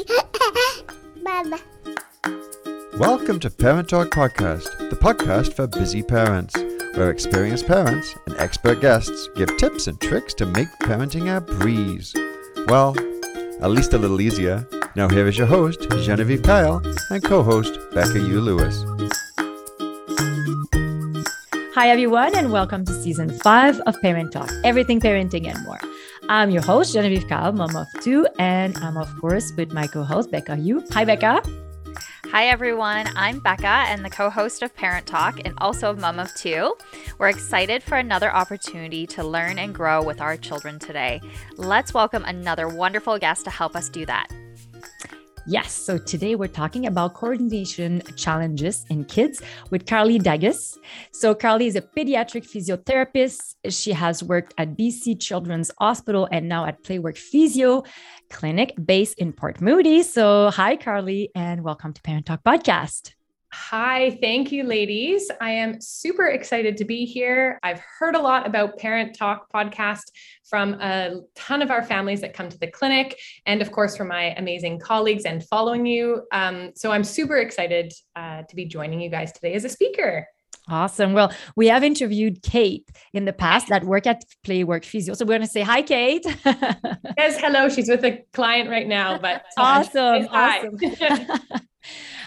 Mama. 1.22 1.58
Welcome 2.96 3.40
to 3.40 3.50
Parent 3.50 3.88
Talk 3.88 4.08
Podcast, 4.08 4.90
the 4.90 4.96
podcast 4.96 5.52
for 5.52 5.66
busy 5.66 6.02
parents, 6.02 6.54
where 6.94 7.10
experienced 7.10 7.66
parents 7.66 8.14
and 8.26 8.36
expert 8.38 8.80
guests 8.80 9.28
give 9.36 9.54
tips 9.58 9.88
and 9.88 10.00
tricks 10.00 10.32
to 10.34 10.46
make 10.46 10.68
parenting 10.82 11.36
a 11.36 11.40
breeze. 11.40 12.14
Well, 12.68 12.96
at 13.62 13.70
least 13.70 13.92
a 13.92 13.98
little 13.98 14.20
easier. 14.20 14.66
Now, 14.96 15.08
here 15.08 15.26
is 15.26 15.36
your 15.36 15.46
host, 15.46 15.86
Genevieve 16.02 16.42
Kyle, 16.42 16.80
and 17.10 17.22
co 17.22 17.42
host, 17.42 17.78
Becca 17.92 18.20
U. 18.20 18.40
Lewis. 18.40 18.84
Hi, 21.74 21.88
everyone, 21.90 22.34
and 22.36 22.52
welcome 22.52 22.84
to 22.84 22.92
season 22.92 23.30
five 23.40 23.80
of 23.80 24.00
Parent 24.00 24.32
Talk 24.32 24.50
Everything 24.64 25.00
Parenting 25.00 25.46
and 25.46 25.62
More. 25.64 25.80
I'm 26.30 26.52
your 26.52 26.62
host, 26.62 26.92
Genevieve 26.92 27.26
Kyle, 27.26 27.50
mom 27.50 27.74
of 27.74 27.88
two, 28.02 28.24
and 28.38 28.78
I'm, 28.78 28.96
of 28.96 29.12
course, 29.20 29.52
with 29.56 29.72
my 29.72 29.88
co 29.88 30.04
host, 30.04 30.30
Becca 30.30 30.58
Yu. 30.58 30.80
Hi, 30.92 31.04
Becca. 31.04 31.42
Hi, 32.26 32.46
everyone. 32.46 33.08
I'm 33.16 33.40
Becca 33.40 33.66
and 33.66 34.04
the 34.04 34.10
co 34.10 34.30
host 34.30 34.62
of 34.62 34.72
Parent 34.76 35.08
Talk 35.08 35.40
and 35.44 35.54
also 35.58 35.90
a 35.90 35.96
mom 35.96 36.20
of 36.20 36.32
two. 36.36 36.76
We're 37.18 37.30
excited 37.30 37.82
for 37.82 37.98
another 37.98 38.32
opportunity 38.32 39.08
to 39.08 39.24
learn 39.24 39.58
and 39.58 39.74
grow 39.74 40.04
with 40.04 40.20
our 40.20 40.36
children 40.36 40.78
today. 40.78 41.20
Let's 41.56 41.92
welcome 41.92 42.22
another 42.24 42.68
wonderful 42.68 43.18
guest 43.18 43.42
to 43.46 43.50
help 43.50 43.74
us 43.74 43.88
do 43.88 44.06
that. 44.06 44.28
Yes, 45.46 45.72
so 45.72 45.96
today 45.96 46.34
we're 46.34 46.48
talking 46.48 46.86
about 46.86 47.14
coordination 47.14 48.02
challenges 48.14 48.84
in 48.90 49.04
kids 49.04 49.40
with 49.70 49.86
Karly 49.86 50.20
Dagys. 50.20 50.76
So, 51.12 51.34
Karly 51.34 51.66
is 51.66 51.76
a 51.76 51.82
pediatric 51.82 52.46
physiotherapist. 52.46 53.56
She 53.70 53.92
has 53.92 54.22
worked 54.22 54.52
at 54.58 54.76
BC 54.76 55.18
Children's 55.20 55.70
Hospital 55.78 56.28
and 56.30 56.48
now 56.48 56.66
at 56.66 56.82
Playworks 56.82 57.18
Physio 57.18 57.84
Clinic 58.28 58.74
based 58.84 59.18
in 59.18 59.32
Port 59.32 59.60
Moody. 59.60 60.02
So, 60.02 60.50
hi, 60.50 60.76
Karly, 60.76 61.28
and 61.34 61.64
welcome 61.64 61.94
to 61.94 62.02
Parent 62.02 62.26
Talk 62.26 62.44
Podcast. 62.44 63.19
Hi, 63.52 64.16
thank 64.20 64.52
you, 64.52 64.62
ladies. 64.62 65.28
I 65.40 65.50
am 65.50 65.80
super 65.80 66.26
excited 66.26 66.76
to 66.76 66.84
be 66.84 67.04
here. 67.04 67.58
I've 67.64 67.80
heard 67.98 68.14
a 68.14 68.20
lot 68.20 68.46
about 68.46 68.78
Parent 68.78 69.16
Talk 69.16 69.50
podcast 69.52 70.02
from 70.48 70.74
a 70.74 71.22
ton 71.34 71.60
of 71.60 71.70
our 71.70 71.82
families 71.82 72.20
that 72.20 72.32
come 72.32 72.48
to 72.48 72.58
the 72.58 72.68
clinic, 72.68 73.18
and 73.46 73.60
of 73.60 73.72
course, 73.72 73.96
from 73.96 74.06
my 74.06 74.34
amazing 74.36 74.78
colleagues 74.78 75.24
and 75.24 75.44
following 75.48 75.84
you. 75.84 76.22
Um, 76.32 76.70
so 76.76 76.92
I'm 76.92 77.02
super 77.02 77.38
excited 77.38 77.92
uh, 78.14 78.42
to 78.42 78.54
be 78.54 78.66
joining 78.66 79.00
you 79.00 79.10
guys 79.10 79.32
today 79.32 79.54
as 79.54 79.64
a 79.64 79.68
speaker. 79.68 80.28
Awesome. 80.68 81.12
Well, 81.12 81.32
we 81.56 81.66
have 81.66 81.82
interviewed 81.82 82.42
Kate 82.42 82.88
in 83.12 83.24
the 83.24 83.32
past 83.32 83.68
that 83.68 83.82
work 83.82 84.06
at 84.06 84.24
Playworks 84.46 84.84
Physio. 84.84 85.14
So 85.14 85.24
we're 85.24 85.38
going 85.38 85.40
to 85.40 85.48
say 85.48 85.62
hi, 85.62 85.82
Kate. 85.82 86.24
yes, 86.44 87.40
hello. 87.40 87.68
She's 87.68 87.88
with 87.88 88.04
a 88.04 88.24
client 88.32 88.70
right 88.70 88.86
now, 88.86 89.18
but 89.18 89.44
awesome. 89.58 90.28
Awesome. 90.30 90.78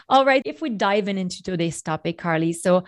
All 0.10 0.26
right, 0.26 0.42
if 0.46 0.62
we 0.62 0.70
dive 0.70 1.08
in 1.08 1.18
into 1.18 1.44
today's 1.44 1.82
topic, 1.82 2.18
Karly, 2.18 2.54
so 2.54 2.84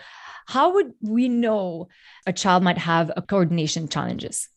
how 0.47 0.73
would 0.73 0.93
we 1.01 1.27
know 1.27 1.87
a 2.27 2.33
child 2.33 2.63
might 2.63 2.77
have 2.77 3.11
a 3.15 3.21
coordination 3.21 3.87
challenges? 3.87 4.47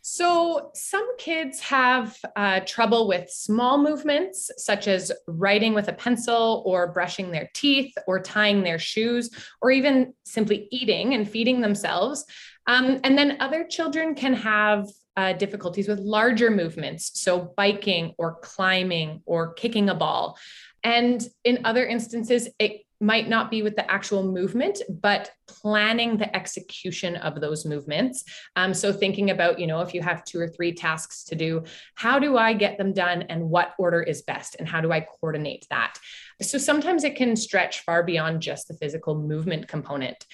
So, 0.00 0.70
some 0.74 1.16
kids 1.18 1.60
have 1.60 2.16
uh, 2.34 2.60
trouble 2.60 3.08
with 3.08 3.28
small 3.28 3.76
movements, 3.76 4.50
such 4.56 4.88
as 4.88 5.12
writing 5.26 5.74
with 5.74 5.88
a 5.88 5.92
pencil, 5.92 6.62
or 6.64 6.92
brushing 6.92 7.30
their 7.30 7.50
teeth, 7.52 7.92
or 8.06 8.20
tying 8.20 8.62
their 8.62 8.78
shoes, 8.78 9.28
or 9.60 9.70
even 9.70 10.14
simply 10.24 10.68
eating 10.70 11.14
and 11.14 11.28
feeding 11.28 11.60
themselves. 11.60 12.24
Um, 12.66 13.00
and 13.04 13.18
then 13.18 13.36
other 13.40 13.64
children 13.64 14.14
can 14.14 14.34
have 14.34 14.86
uh, 15.18 15.32
difficulties 15.32 15.88
with 15.88 15.98
larger 15.98 16.48
movements, 16.48 17.20
so 17.20 17.52
biking, 17.56 18.14
or 18.18 18.36
climbing, 18.36 19.20
or 19.26 19.52
kicking 19.54 19.88
a 19.88 19.94
ball. 19.94 20.38
And 20.84 21.26
in 21.42 21.58
other 21.64 21.84
instances, 21.84 22.48
it 22.60 22.82
might 23.00 23.28
not 23.28 23.50
be 23.50 23.62
with 23.62 23.74
the 23.74 23.90
actual 23.90 24.22
movement, 24.22 24.80
but 24.88 25.30
planning 25.48 26.16
the 26.16 26.34
execution 26.36 27.16
of 27.16 27.40
those 27.40 27.64
movements. 27.64 28.22
Um, 28.54 28.72
so 28.72 28.92
thinking 28.92 29.30
about, 29.30 29.58
you 29.58 29.66
know, 29.66 29.80
if 29.80 29.92
you 29.92 30.02
have 30.02 30.24
two 30.24 30.38
or 30.38 30.46
three 30.46 30.72
tasks 30.72 31.24
to 31.24 31.34
do, 31.34 31.64
how 31.96 32.20
do 32.20 32.36
I 32.36 32.52
get 32.52 32.78
them 32.78 32.92
done 32.92 33.22
and 33.22 33.50
what 33.50 33.74
order 33.76 34.02
is 34.02 34.22
best 34.22 34.54
and 34.60 34.68
how 34.68 34.80
do 34.80 34.92
I 34.92 35.00
coordinate 35.00 35.66
that? 35.70 35.98
So 36.42 36.58
sometimes 36.58 37.02
it 37.02 37.16
can 37.16 37.34
stretch 37.34 37.80
far 37.80 38.04
beyond 38.04 38.40
just 38.40 38.68
the 38.68 38.74
physical 38.74 39.20
movement 39.20 39.66
component. 39.66 40.24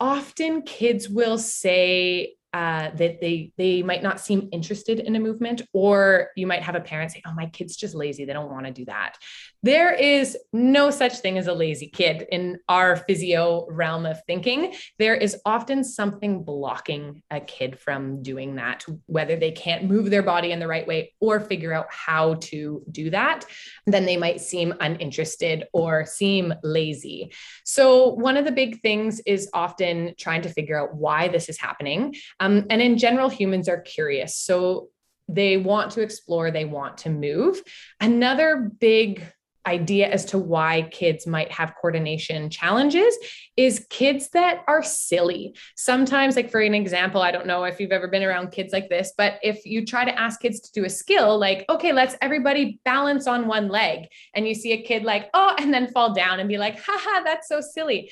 Often 0.00 0.62
kids 0.62 1.08
will 1.08 1.38
say, 1.38 2.34
uh, 2.54 2.90
that 2.94 3.20
they 3.20 3.52
they 3.58 3.82
might 3.82 4.02
not 4.02 4.20
seem 4.20 4.48
interested 4.52 5.00
in 5.00 5.16
a 5.16 5.20
movement 5.20 5.60
or 5.72 6.28
you 6.36 6.46
might 6.46 6.62
have 6.62 6.76
a 6.76 6.80
parent 6.80 7.10
say 7.10 7.20
oh 7.26 7.34
my 7.34 7.46
kid's 7.46 7.76
just 7.76 7.94
lazy. 7.94 8.24
They 8.24 8.32
don't 8.32 8.50
want 8.50 8.66
to 8.66 8.72
do 8.72 8.84
that. 8.84 9.16
There 9.64 9.92
is 9.92 10.38
no 10.52 10.90
such 10.90 11.18
thing 11.18 11.36
as 11.36 11.48
a 11.48 11.52
lazy 11.52 11.88
kid 11.88 12.26
in 12.30 12.58
our 12.68 12.96
physio 12.96 13.66
realm 13.68 14.06
of 14.06 14.22
thinking. 14.26 14.74
There 14.98 15.16
is 15.16 15.36
often 15.44 15.82
something 15.82 16.44
blocking 16.44 17.22
a 17.30 17.40
kid 17.40 17.78
from 17.78 18.22
doing 18.22 18.54
that 18.54 18.84
whether 19.06 19.36
they 19.36 19.50
can't 19.50 19.84
move 19.84 20.10
their 20.10 20.22
body 20.22 20.52
in 20.52 20.60
the 20.60 20.68
right 20.68 20.86
way 20.86 21.12
or 21.20 21.40
figure 21.40 21.72
out 21.72 21.86
how 21.90 22.34
to 22.34 22.84
do 22.90 23.10
that 23.10 23.44
then 23.86 24.06
they 24.06 24.16
might 24.16 24.40
seem 24.40 24.74
uninterested 24.80 25.64
or 25.72 26.06
seem 26.06 26.54
lazy. 26.62 27.32
So 27.64 28.10
one 28.10 28.36
of 28.36 28.44
the 28.44 28.52
big 28.52 28.80
things 28.80 29.20
is 29.26 29.48
often 29.52 30.14
trying 30.18 30.42
to 30.42 30.48
figure 30.48 30.80
out 30.80 30.94
why 30.94 31.28
this 31.28 31.48
is 31.48 31.60
happening 31.60 32.14
um, 32.44 32.66
and 32.68 32.82
in 32.82 32.98
general, 32.98 33.28
humans 33.28 33.68
are 33.68 33.80
curious. 33.80 34.36
So 34.36 34.88
they 35.28 35.56
want 35.56 35.92
to 35.92 36.02
explore, 36.02 36.50
they 36.50 36.66
want 36.66 36.98
to 36.98 37.10
move. 37.10 37.62
Another 38.00 38.70
big 38.78 39.24
idea 39.66 40.06
as 40.06 40.26
to 40.26 40.36
why 40.36 40.82
kids 40.90 41.26
might 41.26 41.50
have 41.50 41.74
coordination 41.80 42.50
challenges 42.50 43.16
is 43.56 43.86
kids 43.88 44.28
that 44.30 44.62
are 44.68 44.82
silly. 44.82 45.56
Sometimes, 45.74 46.36
like 46.36 46.50
for 46.50 46.60
an 46.60 46.74
example, 46.74 47.22
I 47.22 47.30
don't 47.30 47.46
know 47.46 47.64
if 47.64 47.80
you've 47.80 47.90
ever 47.92 48.08
been 48.08 48.22
around 48.22 48.50
kids 48.50 48.74
like 48.74 48.90
this, 48.90 49.14
but 49.16 49.38
if 49.42 49.64
you 49.64 49.86
try 49.86 50.04
to 50.04 50.20
ask 50.20 50.38
kids 50.40 50.60
to 50.60 50.72
do 50.72 50.84
a 50.84 50.90
skill, 50.90 51.38
like, 51.38 51.64
okay, 51.70 51.94
let's 51.94 52.14
everybody 52.20 52.78
balance 52.84 53.26
on 53.26 53.46
one 53.46 53.68
leg, 53.68 54.08
and 54.34 54.46
you 54.46 54.54
see 54.54 54.72
a 54.72 54.82
kid 54.82 55.02
like, 55.02 55.30
oh, 55.32 55.56
and 55.58 55.72
then 55.72 55.90
fall 55.92 56.12
down 56.12 56.40
and 56.40 56.48
be 56.48 56.58
like, 56.58 56.78
haha, 56.78 57.24
that's 57.24 57.48
so 57.48 57.62
silly 57.62 58.10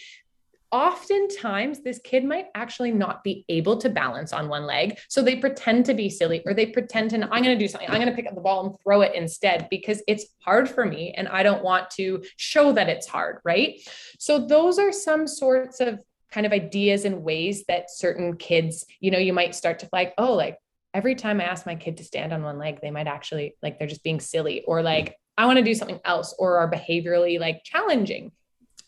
oftentimes 0.73 1.81
this 1.81 2.01
kid 2.03 2.25
might 2.25 2.47
actually 2.55 2.91
not 2.91 3.23
be 3.23 3.45
able 3.51 3.77
to 3.77 3.91
balance 3.91 4.33
on 4.33 4.49
one 4.49 4.65
leg. 4.65 4.99
So 5.09 5.23
they 5.23 5.37
pretend 5.37 5.85
to 5.87 5.95
be 5.95 6.09
silly 6.09 6.43
or 6.47 6.55
they 6.55 6.67
pretend 6.67 7.11
to, 7.11 7.17
I'm 7.17 7.43
going 7.43 7.57
to 7.57 7.59
do 7.59 7.69
something. 7.69 7.89
I'm 7.91 7.97
going 8.01 8.09
to 8.09 8.17
pick 8.17 8.27
up 8.27 8.35
the 8.35 8.41
ball 8.41 8.67
and 8.67 8.75
throw 8.83 9.03
it 9.03 9.15
instead 9.15 9.69
because 9.71 10.03
it's 10.09 10.25
hard 10.41 10.69
for 10.69 10.87
me 10.87 11.13
and 11.17 11.29
I 11.29 11.43
don't 11.43 11.63
want 11.63 11.91
to 11.93 12.25
show 12.39 12.73
that 12.73 12.89
it's 12.89 13.07
hard. 13.07 13.41
Right. 13.45 13.81
So 14.19 14.47
those 14.47 14.79
are 14.79 14.93
some 14.93 15.27
sorts 15.27 15.81
of 15.81 16.01
kind 16.31 16.47
of 16.47 16.53
ideas 16.53 17.05
and 17.05 17.23
ways 17.23 17.65
that 17.69 17.91
certain 17.91 18.37
kids, 18.37 18.87
you 19.01 19.11
know, 19.11 19.19
you 19.19 19.35
might 19.35 19.55
start 19.55 19.81
to 19.81 19.89
like, 19.93 20.15
oh, 20.17 20.33
like 20.33 20.57
every 20.95 21.15
time 21.15 21.41
I 21.41 21.45
ask 21.45 21.67
my 21.67 21.75
kid 21.75 21.99
to 21.99 22.05
stand 22.05 22.33
on 22.33 22.43
one 22.43 22.59
leg, 22.59 22.81
they 22.81 22.91
might 22.91 23.07
actually 23.07 23.55
like 23.63 23.79
they're 23.79 23.87
just 23.87 24.03
being 24.03 24.21
silly 24.21 24.65
or 24.67 24.83
like, 24.83 25.17
I 25.37 25.47
want 25.47 25.59
to 25.59 25.65
do 25.65 25.75
something 25.75 26.01
else 26.05 26.35
or 26.39 26.59
are 26.59 26.71
behaviorally 26.71 27.39
like 27.39 27.63
challenging 27.65 28.33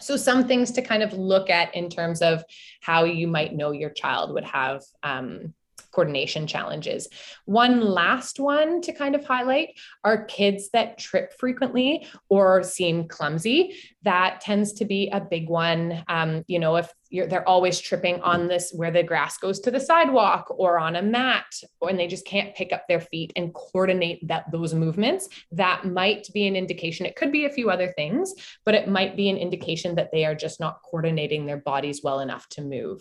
so, 0.00 0.16
some 0.16 0.46
things 0.46 0.70
to 0.72 0.82
kind 0.82 1.02
of 1.02 1.12
look 1.12 1.50
at 1.50 1.74
in 1.74 1.88
terms 1.88 2.22
of 2.22 2.44
how 2.80 3.04
you 3.04 3.26
might 3.26 3.54
know 3.54 3.70
your 3.70 3.90
child 3.90 4.34
would 4.34 4.44
have 4.44 4.82
um, 5.02 5.54
coordination 5.94 6.46
challenges. 6.46 7.08
One 7.44 7.80
last 7.80 8.40
one 8.40 8.80
to 8.82 8.92
kind 8.92 9.14
of 9.14 9.24
highlight 9.24 9.78
are 10.02 10.24
kids 10.24 10.70
that 10.70 10.98
trip 10.98 11.32
frequently 11.38 12.06
or 12.28 12.62
seem 12.62 13.08
clumsy. 13.08 13.76
That 14.02 14.40
tends 14.40 14.72
to 14.74 14.84
be 14.84 15.08
a 15.10 15.20
big 15.20 15.48
one. 15.48 16.02
Um, 16.08 16.44
you 16.48 16.58
know, 16.58 16.76
if 16.76 16.92
they're 17.10 17.48
always 17.48 17.78
tripping 17.80 18.20
on 18.22 18.48
this 18.48 18.72
where 18.74 18.90
the 18.90 19.02
grass 19.02 19.38
goes 19.38 19.60
to 19.60 19.70
the 19.70 19.78
sidewalk 19.78 20.46
or 20.50 20.78
on 20.78 20.96
a 20.96 21.02
mat, 21.02 21.46
and 21.82 21.98
they 21.98 22.08
just 22.08 22.26
can't 22.26 22.54
pick 22.56 22.72
up 22.72 22.88
their 22.88 23.00
feet 23.00 23.32
and 23.36 23.54
coordinate 23.54 24.26
that 24.26 24.50
those 24.50 24.74
movements, 24.74 25.28
that 25.52 25.84
might 25.84 26.28
be 26.34 26.48
an 26.48 26.56
indication. 26.56 27.06
It 27.06 27.14
could 27.14 27.30
be 27.30 27.44
a 27.44 27.50
few 27.50 27.70
other 27.70 27.92
things, 27.96 28.34
but 28.64 28.74
it 28.74 28.88
might 28.88 29.16
be 29.16 29.28
an 29.28 29.36
indication 29.36 29.94
that 29.94 30.10
they 30.10 30.24
are 30.24 30.34
just 30.34 30.58
not 30.58 30.80
coordinating 30.82 31.46
their 31.46 31.58
bodies 31.58 32.00
well 32.02 32.20
enough 32.20 32.48
to 32.50 32.62
move. 32.62 33.00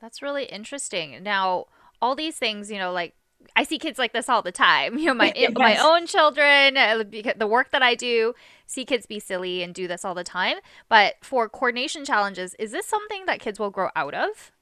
That's 0.00 0.22
really 0.22 0.44
interesting. 0.44 1.22
Now, 1.22 1.66
all 2.02 2.14
these 2.14 2.36
things, 2.36 2.70
you 2.70 2.78
know, 2.78 2.92
like 2.92 3.14
I 3.54 3.64
see 3.64 3.78
kids 3.78 3.98
like 3.98 4.12
this 4.12 4.28
all 4.28 4.42
the 4.42 4.52
time. 4.52 4.98
You 5.06 5.06
know, 5.06 5.14
my 5.14 5.32
yes. 5.36 5.52
my 5.54 5.76
own 5.76 6.06
children, 6.06 6.76
uh, 6.76 7.04
the 7.36 7.46
work 7.46 7.70
that 7.70 7.82
I 7.82 7.94
do, 7.94 8.34
see 8.66 8.84
kids 8.84 9.06
be 9.06 9.20
silly 9.20 9.62
and 9.62 9.74
do 9.74 9.86
this 9.86 10.04
all 10.04 10.14
the 10.14 10.24
time. 10.24 10.56
But 10.88 11.14
for 11.22 11.48
coordination 11.48 12.04
challenges, 12.04 12.54
is 12.58 12.72
this 12.72 12.86
something 12.86 13.26
that 13.26 13.40
kids 13.40 13.58
will 13.58 13.70
grow 13.70 13.90
out 13.94 14.14
of? 14.14 14.52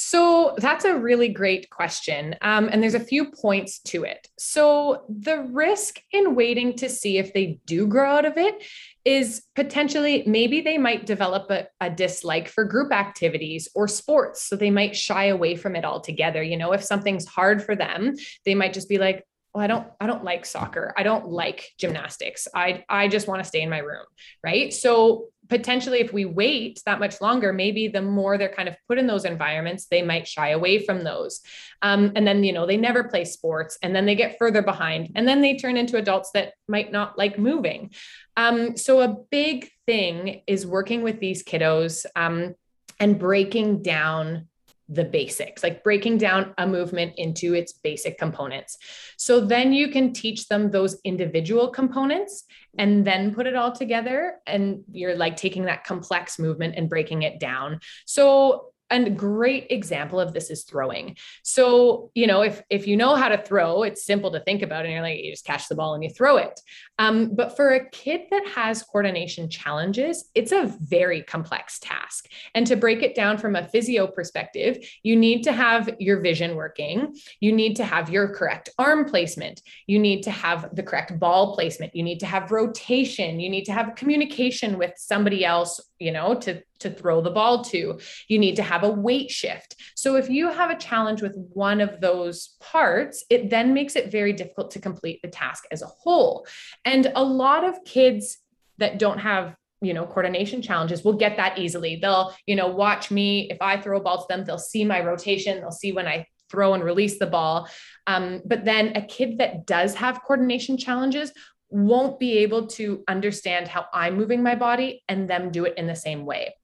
So 0.00 0.54
that's 0.58 0.84
a 0.84 0.96
really 0.96 1.28
great 1.28 1.70
question. 1.70 2.36
Um, 2.40 2.68
and 2.70 2.80
there's 2.80 2.94
a 2.94 3.00
few 3.00 3.32
points 3.32 3.80
to 3.80 4.04
it. 4.04 4.28
So 4.38 5.02
the 5.08 5.40
risk 5.50 6.00
in 6.12 6.36
waiting 6.36 6.76
to 6.76 6.88
see 6.88 7.18
if 7.18 7.34
they 7.34 7.58
do 7.66 7.88
grow 7.88 8.08
out 8.08 8.24
of 8.24 8.34
it 8.36 8.62
is 9.08 9.42
potentially 9.56 10.22
maybe 10.26 10.60
they 10.60 10.76
might 10.76 11.06
develop 11.06 11.50
a, 11.50 11.66
a, 11.80 11.88
dislike 11.88 12.46
for 12.46 12.64
group 12.64 12.92
activities 12.92 13.66
or 13.74 13.88
sports. 13.88 14.42
So 14.42 14.54
they 14.54 14.70
might 14.70 14.94
shy 14.94 15.24
away 15.24 15.56
from 15.56 15.74
it 15.76 15.84
altogether. 15.86 16.42
You 16.42 16.58
know, 16.58 16.72
if 16.72 16.84
something's 16.84 17.26
hard 17.26 17.64
for 17.64 17.74
them, 17.74 18.14
they 18.44 18.54
might 18.54 18.74
just 18.74 18.86
be 18.86 18.98
like, 18.98 19.24
oh, 19.58 19.60
I 19.60 19.66
don't, 19.66 19.86
I 20.00 20.06
don't 20.06 20.24
like 20.24 20.46
soccer. 20.46 20.94
I 20.96 21.02
don't 21.02 21.28
like 21.28 21.70
gymnastics. 21.78 22.46
I, 22.54 22.84
I 22.88 23.08
just 23.08 23.26
want 23.26 23.42
to 23.42 23.48
stay 23.48 23.62
in 23.62 23.70
my 23.70 23.78
room. 23.78 24.04
Right. 24.42 24.72
So 24.72 25.28
potentially 25.48 26.00
if 26.00 26.12
we 26.12 26.24
wait 26.24 26.80
that 26.84 27.00
much 27.00 27.20
longer 27.20 27.52
maybe 27.52 27.88
the 27.88 28.02
more 28.02 28.36
they're 28.36 28.52
kind 28.52 28.68
of 28.68 28.76
put 28.86 28.98
in 28.98 29.06
those 29.06 29.24
environments 29.24 29.86
they 29.86 30.02
might 30.02 30.28
shy 30.28 30.50
away 30.50 30.84
from 30.84 31.02
those 31.02 31.40
um, 31.82 32.12
and 32.14 32.26
then 32.26 32.44
you 32.44 32.52
know 32.52 32.66
they 32.66 32.76
never 32.76 33.04
play 33.04 33.24
sports 33.24 33.78
and 33.82 33.96
then 33.96 34.04
they 34.04 34.14
get 34.14 34.36
further 34.38 34.62
behind 34.62 35.10
and 35.14 35.26
then 35.26 35.40
they 35.40 35.56
turn 35.56 35.76
into 35.76 35.96
adults 35.96 36.30
that 36.32 36.52
might 36.68 36.92
not 36.92 37.16
like 37.16 37.38
moving 37.38 37.90
um, 38.36 38.76
so 38.76 39.00
a 39.00 39.16
big 39.30 39.70
thing 39.86 40.42
is 40.46 40.66
working 40.66 41.02
with 41.02 41.18
these 41.18 41.42
kiddos 41.42 42.04
um, 42.14 42.54
and 43.00 43.18
breaking 43.18 43.82
down 43.82 44.48
the 44.88 45.04
basics, 45.04 45.62
like 45.62 45.84
breaking 45.84 46.18
down 46.18 46.54
a 46.58 46.66
movement 46.66 47.12
into 47.16 47.54
its 47.54 47.74
basic 47.74 48.18
components. 48.18 48.78
So 49.16 49.40
then 49.40 49.72
you 49.72 49.88
can 49.90 50.12
teach 50.12 50.48
them 50.48 50.70
those 50.70 50.98
individual 51.04 51.68
components 51.68 52.44
and 52.78 53.06
then 53.06 53.34
put 53.34 53.46
it 53.46 53.54
all 53.54 53.72
together. 53.72 54.36
And 54.46 54.84
you're 54.90 55.16
like 55.16 55.36
taking 55.36 55.64
that 55.64 55.84
complex 55.84 56.38
movement 56.38 56.74
and 56.76 56.88
breaking 56.88 57.22
it 57.22 57.38
down. 57.38 57.80
So 58.06 58.72
a 58.90 59.10
great 59.10 59.66
example 59.70 60.18
of 60.18 60.32
this 60.32 60.50
is 60.50 60.64
throwing. 60.64 61.16
So, 61.42 62.10
you 62.14 62.26
know, 62.26 62.42
if 62.42 62.62
if 62.70 62.86
you 62.86 62.96
know 62.96 63.14
how 63.14 63.28
to 63.28 63.38
throw, 63.38 63.82
it's 63.82 64.04
simple 64.04 64.30
to 64.32 64.40
think 64.40 64.62
about, 64.62 64.84
and 64.84 64.92
you're 64.92 65.02
like, 65.02 65.22
you 65.22 65.32
just 65.32 65.44
catch 65.44 65.68
the 65.68 65.74
ball 65.74 65.94
and 65.94 66.02
you 66.02 66.10
throw 66.10 66.36
it. 66.38 66.60
Um, 66.98 67.34
but 67.34 67.54
for 67.56 67.70
a 67.70 67.88
kid 67.90 68.22
that 68.30 68.46
has 68.48 68.82
coordination 68.82 69.48
challenges, 69.48 70.30
it's 70.34 70.52
a 70.52 70.74
very 70.80 71.22
complex 71.22 71.78
task. 71.78 72.28
And 72.54 72.66
to 72.66 72.76
break 72.76 73.02
it 73.02 73.14
down 73.14 73.38
from 73.38 73.56
a 73.56 73.68
physio 73.68 74.06
perspective, 74.06 74.78
you 75.02 75.16
need 75.16 75.42
to 75.44 75.52
have 75.52 75.90
your 75.98 76.20
vision 76.20 76.56
working. 76.56 77.14
You 77.40 77.52
need 77.52 77.76
to 77.76 77.84
have 77.84 78.10
your 78.10 78.34
correct 78.34 78.70
arm 78.78 79.04
placement. 79.04 79.62
You 79.86 79.98
need 79.98 80.22
to 80.22 80.30
have 80.30 80.74
the 80.74 80.82
correct 80.82 81.18
ball 81.18 81.54
placement. 81.54 81.94
You 81.94 82.02
need 82.02 82.20
to 82.20 82.26
have 82.26 82.50
rotation. 82.50 83.38
You 83.38 83.50
need 83.50 83.64
to 83.66 83.72
have 83.72 83.94
communication 83.94 84.78
with 84.78 84.92
somebody 84.96 85.44
else, 85.44 85.80
you 85.98 86.12
know, 86.12 86.34
to 86.34 86.62
to 86.80 86.90
throw 86.90 87.20
the 87.20 87.30
ball 87.30 87.64
to. 87.64 87.98
You 88.28 88.38
need 88.38 88.56
to 88.56 88.62
have 88.62 88.84
a 88.84 88.90
weight 88.90 89.30
shift. 89.30 89.76
So 89.94 90.16
if 90.16 90.30
you 90.30 90.50
have 90.50 90.70
a 90.70 90.78
challenge 90.78 91.22
with 91.22 91.32
one 91.34 91.80
of 91.80 92.00
those 92.00 92.56
parts, 92.60 93.24
it 93.30 93.50
then 93.50 93.74
makes 93.74 93.96
it 93.96 94.12
very 94.12 94.32
difficult 94.32 94.70
to 94.72 94.80
complete 94.80 95.20
the 95.22 95.28
task 95.28 95.64
as 95.70 95.82
a 95.82 95.86
whole. 95.86 96.46
And 96.84 97.10
a 97.14 97.24
lot 97.24 97.64
of 97.64 97.84
kids 97.84 98.38
that 98.78 98.98
don't 98.98 99.18
have 99.18 99.54
you 99.80 99.94
know 99.94 100.06
coordination 100.06 100.60
challenges 100.60 101.04
will 101.04 101.12
get 101.12 101.36
that 101.36 101.58
easily 101.58 101.96
they'll 102.02 102.34
you 102.46 102.56
know 102.56 102.66
watch 102.66 103.10
me 103.10 103.48
if 103.50 103.58
i 103.60 103.80
throw 103.80 103.98
a 103.98 104.00
ball 104.00 104.18
to 104.18 104.26
them 104.28 104.44
they'll 104.44 104.58
see 104.58 104.84
my 104.84 105.00
rotation 105.00 105.60
they'll 105.60 105.70
see 105.70 105.92
when 105.92 106.08
i 106.08 106.26
throw 106.50 106.74
and 106.74 106.82
release 106.82 107.18
the 107.18 107.26
ball 107.26 107.68
um, 108.06 108.40
but 108.44 108.64
then 108.64 108.96
a 108.96 109.02
kid 109.02 109.38
that 109.38 109.66
does 109.66 109.94
have 109.94 110.22
coordination 110.22 110.76
challenges 110.76 111.30
won't 111.70 112.18
be 112.18 112.38
able 112.38 112.66
to 112.66 113.02
understand 113.08 113.68
how 113.68 113.86
i'm 113.92 114.16
moving 114.16 114.42
my 114.42 114.54
body 114.54 115.02
and 115.08 115.28
them 115.28 115.50
do 115.50 115.64
it 115.64 115.74
in 115.76 115.86
the 115.86 115.96
same 115.96 116.24
way 116.24 116.54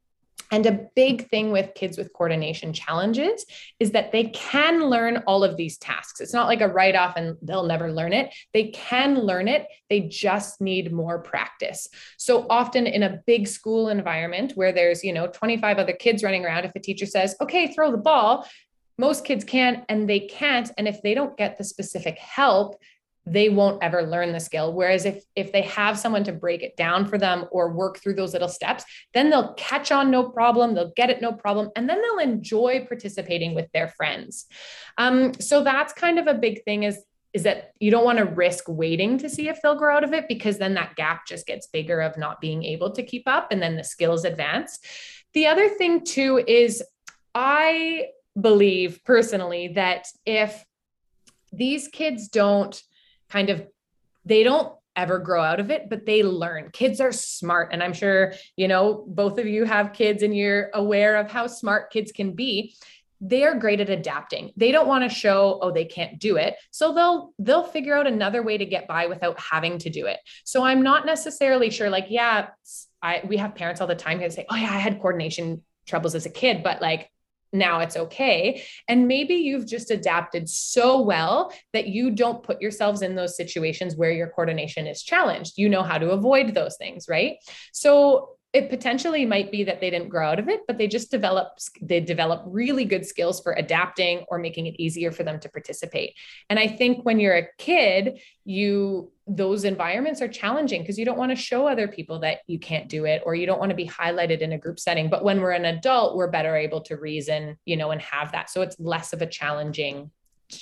and 0.54 0.66
a 0.66 0.86
big 0.94 1.28
thing 1.30 1.50
with 1.50 1.74
kids 1.74 1.98
with 1.98 2.12
coordination 2.12 2.72
challenges 2.72 3.44
is 3.80 3.90
that 3.90 4.12
they 4.12 4.26
can 4.26 4.84
learn 4.84 5.24
all 5.26 5.42
of 5.42 5.56
these 5.56 5.78
tasks. 5.78 6.20
It's 6.20 6.32
not 6.32 6.46
like 6.46 6.60
a 6.60 6.68
write 6.68 6.94
off 6.94 7.16
and 7.16 7.36
they'll 7.42 7.66
never 7.66 7.90
learn 7.90 8.12
it. 8.12 8.32
They 8.52 8.68
can 8.68 9.18
learn 9.18 9.48
it, 9.48 9.66
they 9.90 10.02
just 10.02 10.60
need 10.60 10.92
more 10.92 11.18
practice. 11.18 11.88
So 12.18 12.46
often 12.50 12.86
in 12.86 13.02
a 13.02 13.20
big 13.26 13.48
school 13.48 13.88
environment 13.88 14.52
where 14.54 14.72
there's, 14.72 15.02
you 15.02 15.12
know, 15.12 15.26
25 15.26 15.78
other 15.78 15.92
kids 15.92 16.22
running 16.22 16.44
around, 16.44 16.64
if 16.64 16.72
a 16.76 16.80
teacher 16.80 17.06
says, 17.06 17.34
okay, 17.40 17.72
throw 17.74 17.90
the 17.90 17.98
ball, 17.98 18.46
most 18.96 19.24
kids 19.24 19.44
can 19.44 19.84
and 19.88 20.08
they 20.08 20.20
can't. 20.20 20.70
And 20.78 20.86
if 20.86 21.02
they 21.02 21.14
don't 21.14 21.36
get 21.36 21.58
the 21.58 21.64
specific 21.64 22.16
help, 22.18 22.80
they 23.26 23.48
won't 23.48 23.82
ever 23.82 24.02
learn 24.02 24.32
the 24.32 24.40
skill. 24.40 24.72
Whereas 24.72 25.04
if 25.04 25.24
if 25.34 25.52
they 25.52 25.62
have 25.62 25.98
someone 25.98 26.24
to 26.24 26.32
break 26.32 26.62
it 26.62 26.76
down 26.76 27.06
for 27.06 27.18
them 27.18 27.46
or 27.50 27.72
work 27.72 27.98
through 27.98 28.14
those 28.14 28.32
little 28.32 28.48
steps 28.48 28.84
then 29.14 29.30
they'll 29.30 29.54
catch 29.54 29.90
on 29.90 30.10
no 30.10 30.28
problem 30.28 30.74
they'll 30.74 30.92
get 30.96 31.10
it 31.10 31.22
no 31.22 31.32
problem 31.32 31.70
and 31.76 31.88
then 31.88 32.02
they'll 32.02 32.18
enjoy 32.18 32.84
participating 32.86 33.54
with 33.54 33.70
their 33.72 33.88
friends. 33.88 34.46
Um, 34.98 35.32
so 35.40 35.64
that's 35.64 35.92
kind 35.92 36.18
of 36.18 36.26
a 36.26 36.34
big 36.34 36.64
thing 36.64 36.82
is 36.82 36.98
is 37.32 37.42
that 37.42 37.72
you 37.80 37.90
don't 37.90 38.04
want 38.04 38.18
to 38.18 38.24
risk 38.24 38.64
waiting 38.68 39.18
to 39.18 39.28
see 39.28 39.48
if 39.48 39.60
they'll 39.60 39.74
grow 39.74 39.96
out 39.96 40.04
of 40.04 40.12
it 40.12 40.28
because 40.28 40.58
then 40.58 40.74
that 40.74 40.94
gap 40.94 41.26
just 41.26 41.46
gets 41.46 41.66
bigger 41.66 42.00
of 42.00 42.16
not 42.16 42.40
being 42.40 42.62
able 42.62 42.92
to 42.92 43.02
keep 43.02 43.24
up 43.26 43.48
and 43.50 43.60
then 43.60 43.74
the 43.76 43.82
skills 43.82 44.24
advance. 44.24 44.78
The 45.32 45.48
other 45.48 45.68
thing 45.68 46.04
too 46.04 46.42
is 46.46 46.82
i 47.34 48.06
believe 48.40 49.00
personally 49.04 49.68
that 49.68 50.06
if 50.24 50.64
these 51.52 51.88
kids 51.88 52.28
don't 52.28 52.82
kind 53.34 53.50
of 53.50 53.66
they 54.24 54.44
don't 54.44 54.72
ever 54.96 55.18
grow 55.18 55.42
out 55.42 55.58
of 55.58 55.72
it, 55.72 55.90
but 55.90 56.06
they 56.06 56.22
learn. 56.22 56.70
Kids 56.72 57.00
are 57.00 57.10
smart. 57.10 57.70
And 57.72 57.82
I'm 57.82 57.92
sure, 57.92 58.32
you 58.56 58.68
know, 58.68 59.04
both 59.08 59.38
of 59.38 59.46
you 59.46 59.64
have 59.64 59.92
kids 59.92 60.22
and 60.22 60.34
you're 60.36 60.70
aware 60.72 61.16
of 61.16 61.28
how 61.28 61.48
smart 61.48 61.90
kids 61.90 62.12
can 62.12 62.32
be. 62.32 62.76
They 63.20 63.42
are 63.42 63.58
great 63.58 63.80
at 63.80 63.90
adapting. 63.90 64.52
They 64.56 64.70
don't 64.70 64.86
want 64.86 65.02
to 65.02 65.14
show, 65.14 65.58
oh, 65.62 65.72
they 65.72 65.84
can't 65.84 66.20
do 66.20 66.36
it. 66.36 66.54
So 66.70 66.94
they'll 66.94 67.32
they'll 67.40 67.64
figure 67.64 67.96
out 67.96 68.06
another 68.06 68.42
way 68.42 68.56
to 68.56 68.66
get 68.66 68.86
by 68.86 69.06
without 69.06 69.38
having 69.40 69.78
to 69.78 69.90
do 69.90 70.06
it. 70.06 70.20
So 70.44 70.62
I'm 70.62 70.82
not 70.82 71.06
necessarily 71.06 71.70
sure, 71.70 71.90
like, 71.90 72.06
yeah, 72.08 72.48
I 73.02 73.22
we 73.26 73.36
have 73.38 73.54
parents 73.56 73.80
all 73.80 73.88
the 73.88 73.94
time 73.96 74.20
who 74.20 74.30
say, 74.30 74.46
Oh 74.48 74.56
yeah, 74.56 74.72
I 74.72 74.78
had 74.78 75.00
coordination 75.00 75.62
troubles 75.86 76.14
as 76.14 76.26
a 76.26 76.30
kid, 76.30 76.62
but 76.62 76.80
like 76.80 77.10
now 77.54 77.80
it's 77.80 77.96
okay. 77.96 78.62
And 78.88 79.08
maybe 79.08 79.34
you've 79.34 79.66
just 79.66 79.90
adapted 79.90 80.48
so 80.48 81.00
well 81.00 81.52
that 81.72 81.86
you 81.86 82.10
don't 82.10 82.42
put 82.42 82.60
yourselves 82.60 83.00
in 83.00 83.14
those 83.14 83.36
situations 83.36 83.96
where 83.96 84.10
your 84.10 84.28
coordination 84.28 84.86
is 84.86 85.02
challenged. 85.02 85.56
You 85.56 85.68
know 85.68 85.82
how 85.82 85.98
to 85.98 86.10
avoid 86.10 86.54
those 86.54 86.76
things, 86.76 87.06
right? 87.08 87.36
So 87.72 88.36
it 88.54 88.70
potentially 88.70 89.26
might 89.26 89.50
be 89.50 89.64
that 89.64 89.80
they 89.80 89.90
didn't 89.90 90.08
grow 90.08 90.28
out 90.30 90.38
of 90.38 90.48
it 90.48 90.60
but 90.68 90.78
they 90.78 90.86
just 90.86 91.10
develop 91.10 91.58
they 91.82 92.00
develop 92.00 92.42
really 92.46 92.84
good 92.84 93.04
skills 93.04 93.40
for 93.40 93.52
adapting 93.54 94.24
or 94.28 94.38
making 94.38 94.66
it 94.66 94.76
easier 94.78 95.10
for 95.10 95.24
them 95.24 95.40
to 95.40 95.48
participate. 95.48 96.14
And 96.48 96.58
i 96.58 96.68
think 96.68 97.04
when 97.04 97.18
you're 97.18 97.36
a 97.36 97.48
kid 97.58 98.20
you 98.44 99.10
those 99.26 99.64
environments 99.64 100.20
are 100.22 100.28
challenging 100.28 100.82
because 100.82 100.98
you 100.98 101.04
don't 101.04 101.18
want 101.18 101.30
to 101.30 101.36
show 101.36 101.66
other 101.66 101.88
people 101.88 102.18
that 102.20 102.40
you 102.46 102.58
can't 102.58 102.88
do 102.88 103.06
it 103.06 103.22
or 103.24 103.34
you 103.34 103.46
don't 103.46 103.58
want 103.58 103.70
to 103.70 103.76
be 103.76 103.88
highlighted 103.88 104.40
in 104.40 104.52
a 104.52 104.58
group 104.58 104.78
setting. 104.78 105.08
But 105.08 105.24
when 105.24 105.40
we're 105.40 105.52
an 105.52 105.64
adult 105.64 106.16
we're 106.16 106.30
better 106.30 106.54
able 106.56 106.80
to 106.82 106.96
reason 106.96 107.58
you 107.64 107.76
know 107.76 107.90
and 107.90 108.00
have 108.00 108.32
that. 108.32 108.50
So 108.50 108.62
it's 108.62 108.78
less 108.78 109.12
of 109.12 109.20
a 109.20 109.26
challenging 109.26 110.10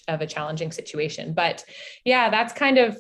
of 0.09 0.23
a 0.23 0.27
challenging 0.27 0.73
situation. 0.73 1.35
But 1.35 1.65
yeah 2.05 2.31
that's 2.31 2.55
kind 2.55 2.79
of 2.79 2.99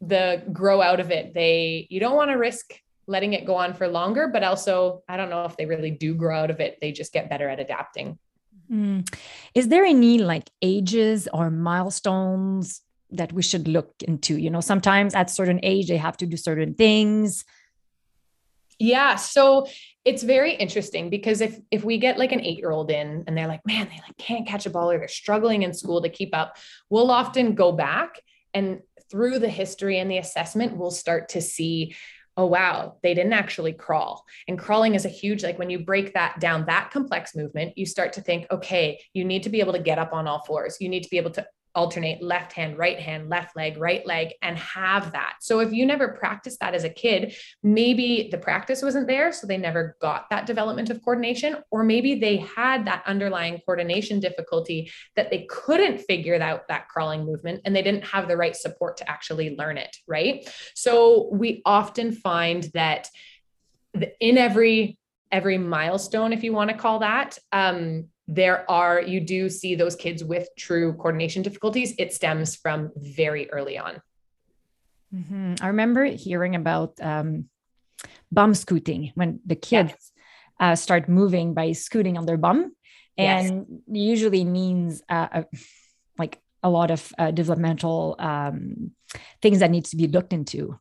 the 0.00 0.44
grow 0.52 0.80
out 0.80 1.00
of 1.00 1.10
it. 1.10 1.34
They 1.34 1.88
you 1.90 1.98
don't 1.98 2.14
want 2.14 2.30
to 2.30 2.36
risk 2.36 2.74
letting 3.08 3.32
it 3.32 3.44
go 3.44 3.56
on 3.56 3.74
for 3.74 3.88
longer, 3.88 4.28
but 4.28 4.44
also 4.44 5.02
I 5.08 5.16
don't 5.16 5.30
know 5.30 5.44
if 5.44 5.56
they 5.56 5.66
really 5.66 5.90
do 5.90 6.14
grow 6.14 6.38
out 6.38 6.50
of 6.50 6.60
it. 6.60 6.78
They 6.80 6.92
just 6.92 7.12
get 7.12 7.28
better 7.28 7.48
at 7.48 7.58
adapting. 7.58 8.18
Mm. 8.70 9.12
Is 9.54 9.68
there 9.68 9.84
any 9.84 10.18
like 10.18 10.50
ages 10.62 11.26
or 11.32 11.50
milestones 11.50 12.82
that 13.10 13.32
we 13.32 13.42
should 13.42 13.66
look 13.66 13.94
into? 14.06 14.36
You 14.36 14.50
know, 14.50 14.60
sometimes 14.60 15.14
at 15.14 15.30
certain 15.30 15.58
age 15.62 15.88
they 15.88 15.96
have 15.96 16.18
to 16.18 16.26
do 16.26 16.36
certain 16.36 16.74
things. 16.74 17.44
Yeah, 18.78 19.16
so 19.16 19.66
it's 20.04 20.22
very 20.22 20.54
interesting 20.54 21.10
because 21.10 21.40
if 21.40 21.58
if 21.72 21.82
we 21.82 21.98
get 21.98 22.16
like 22.16 22.30
an 22.30 22.38
8-year-old 22.40 22.90
in 22.92 23.24
and 23.26 23.36
they're 23.36 23.48
like, 23.48 23.66
"Man, 23.66 23.88
they 23.88 24.00
like 24.06 24.16
can't 24.18 24.46
catch 24.46 24.66
a 24.66 24.70
ball 24.70 24.90
or 24.90 24.98
they're 24.98 25.08
struggling 25.08 25.62
in 25.62 25.72
school 25.72 26.02
to 26.02 26.08
keep 26.08 26.36
up." 26.36 26.58
We'll 26.88 27.10
often 27.10 27.54
go 27.54 27.72
back 27.72 28.20
and 28.54 28.80
through 29.10 29.38
the 29.38 29.48
history 29.48 29.98
and 29.98 30.10
the 30.10 30.18
assessment, 30.18 30.76
we'll 30.76 30.90
start 30.90 31.30
to 31.30 31.40
see 31.40 31.94
oh 32.38 32.46
wow 32.46 32.96
they 33.02 33.12
didn't 33.12 33.34
actually 33.34 33.74
crawl. 33.74 34.24
And 34.46 34.58
crawling 34.58 34.94
is 34.94 35.04
a 35.04 35.10
huge 35.10 35.42
like 35.42 35.58
when 35.58 35.68
you 35.68 35.80
break 35.80 36.14
that 36.14 36.40
down 36.40 36.64
that 36.66 36.90
complex 36.90 37.34
movement 37.34 37.76
you 37.76 37.84
start 37.84 38.14
to 38.14 38.22
think 38.22 38.46
okay 38.50 38.98
you 39.12 39.24
need 39.24 39.42
to 39.42 39.50
be 39.50 39.60
able 39.60 39.74
to 39.74 39.78
get 39.78 39.98
up 39.98 40.14
on 40.14 40.26
all 40.26 40.42
fours. 40.46 40.78
You 40.80 40.88
need 40.88 41.02
to 41.02 41.10
be 41.10 41.18
able 41.18 41.32
to 41.32 41.46
alternate 41.78 42.20
left 42.20 42.52
hand, 42.52 42.76
right 42.76 42.98
hand, 42.98 43.28
left 43.28 43.54
leg, 43.54 43.78
right 43.78 44.04
leg, 44.04 44.34
and 44.42 44.58
have 44.58 45.12
that. 45.12 45.34
So 45.40 45.60
if 45.60 45.72
you 45.72 45.86
never 45.86 46.08
practiced 46.08 46.58
that 46.58 46.74
as 46.74 46.82
a 46.82 46.90
kid, 46.90 47.36
maybe 47.62 48.28
the 48.32 48.38
practice 48.38 48.82
wasn't 48.82 49.06
there. 49.06 49.30
So 49.30 49.46
they 49.46 49.58
never 49.58 49.96
got 50.00 50.28
that 50.30 50.44
development 50.44 50.90
of 50.90 51.00
coordination, 51.04 51.56
or 51.70 51.84
maybe 51.84 52.16
they 52.16 52.38
had 52.38 52.84
that 52.86 53.04
underlying 53.06 53.60
coordination 53.64 54.18
difficulty 54.18 54.90
that 55.14 55.30
they 55.30 55.46
couldn't 55.48 55.98
figure 55.98 56.42
out 56.42 56.66
that 56.66 56.88
crawling 56.88 57.24
movement 57.24 57.60
and 57.64 57.76
they 57.76 57.82
didn't 57.82 58.04
have 58.04 58.26
the 58.26 58.36
right 58.36 58.56
support 58.56 58.96
to 58.96 59.08
actually 59.08 59.54
learn 59.56 59.78
it. 59.78 59.96
Right. 60.08 60.52
So 60.74 61.28
we 61.32 61.62
often 61.64 62.10
find 62.10 62.64
that 62.74 63.08
in 64.18 64.36
every 64.36 64.98
every 65.30 65.58
milestone 65.58 66.32
if 66.32 66.42
you 66.42 66.52
want 66.52 66.70
to 66.70 66.76
call 66.76 67.00
that 67.00 67.38
um, 67.52 68.08
there 68.28 68.70
are 68.70 69.00
you 69.00 69.20
do 69.20 69.48
see 69.48 69.74
those 69.74 69.96
kids 69.96 70.22
with 70.22 70.48
true 70.56 70.92
coordination 70.94 71.42
difficulties 71.42 71.94
it 71.98 72.12
stems 72.12 72.54
from 72.54 72.90
very 72.96 73.50
early 73.50 73.78
on 73.78 74.00
mm-hmm. 75.14 75.54
i 75.60 75.66
remember 75.66 76.04
hearing 76.04 76.54
about 76.54 76.92
um, 77.00 77.48
bum 78.30 78.54
scooting 78.54 79.10
when 79.14 79.40
the 79.46 79.56
kids 79.56 79.90
yes. 79.90 80.12
uh, 80.60 80.76
start 80.76 81.08
moving 81.08 81.54
by 81.54 81.72
scooting 81.72 82.18
on 82.18 82.26
their 82.26 82.36
bum 82.36 82.72
and 83.18 83.66
yes. 83.68 83.80
usually 83.90 84.44
means 84.44 85.02
uh, 85.08 85.28
a, 85.32 85.44
like 86.18 86.40
a 86.62 86.70
lot 86.70 86.90
of 86.90 87.12
uh, 87.18 87.30
developmental 87.32 88.14
um, 88.18 88.92
things 89.42 89.58
that 89.58 89.70
needs 89.70 89.90
to 89.90 89.96
be 89.96 90.06
looked 90.06 90.32
into. 90.32 90.78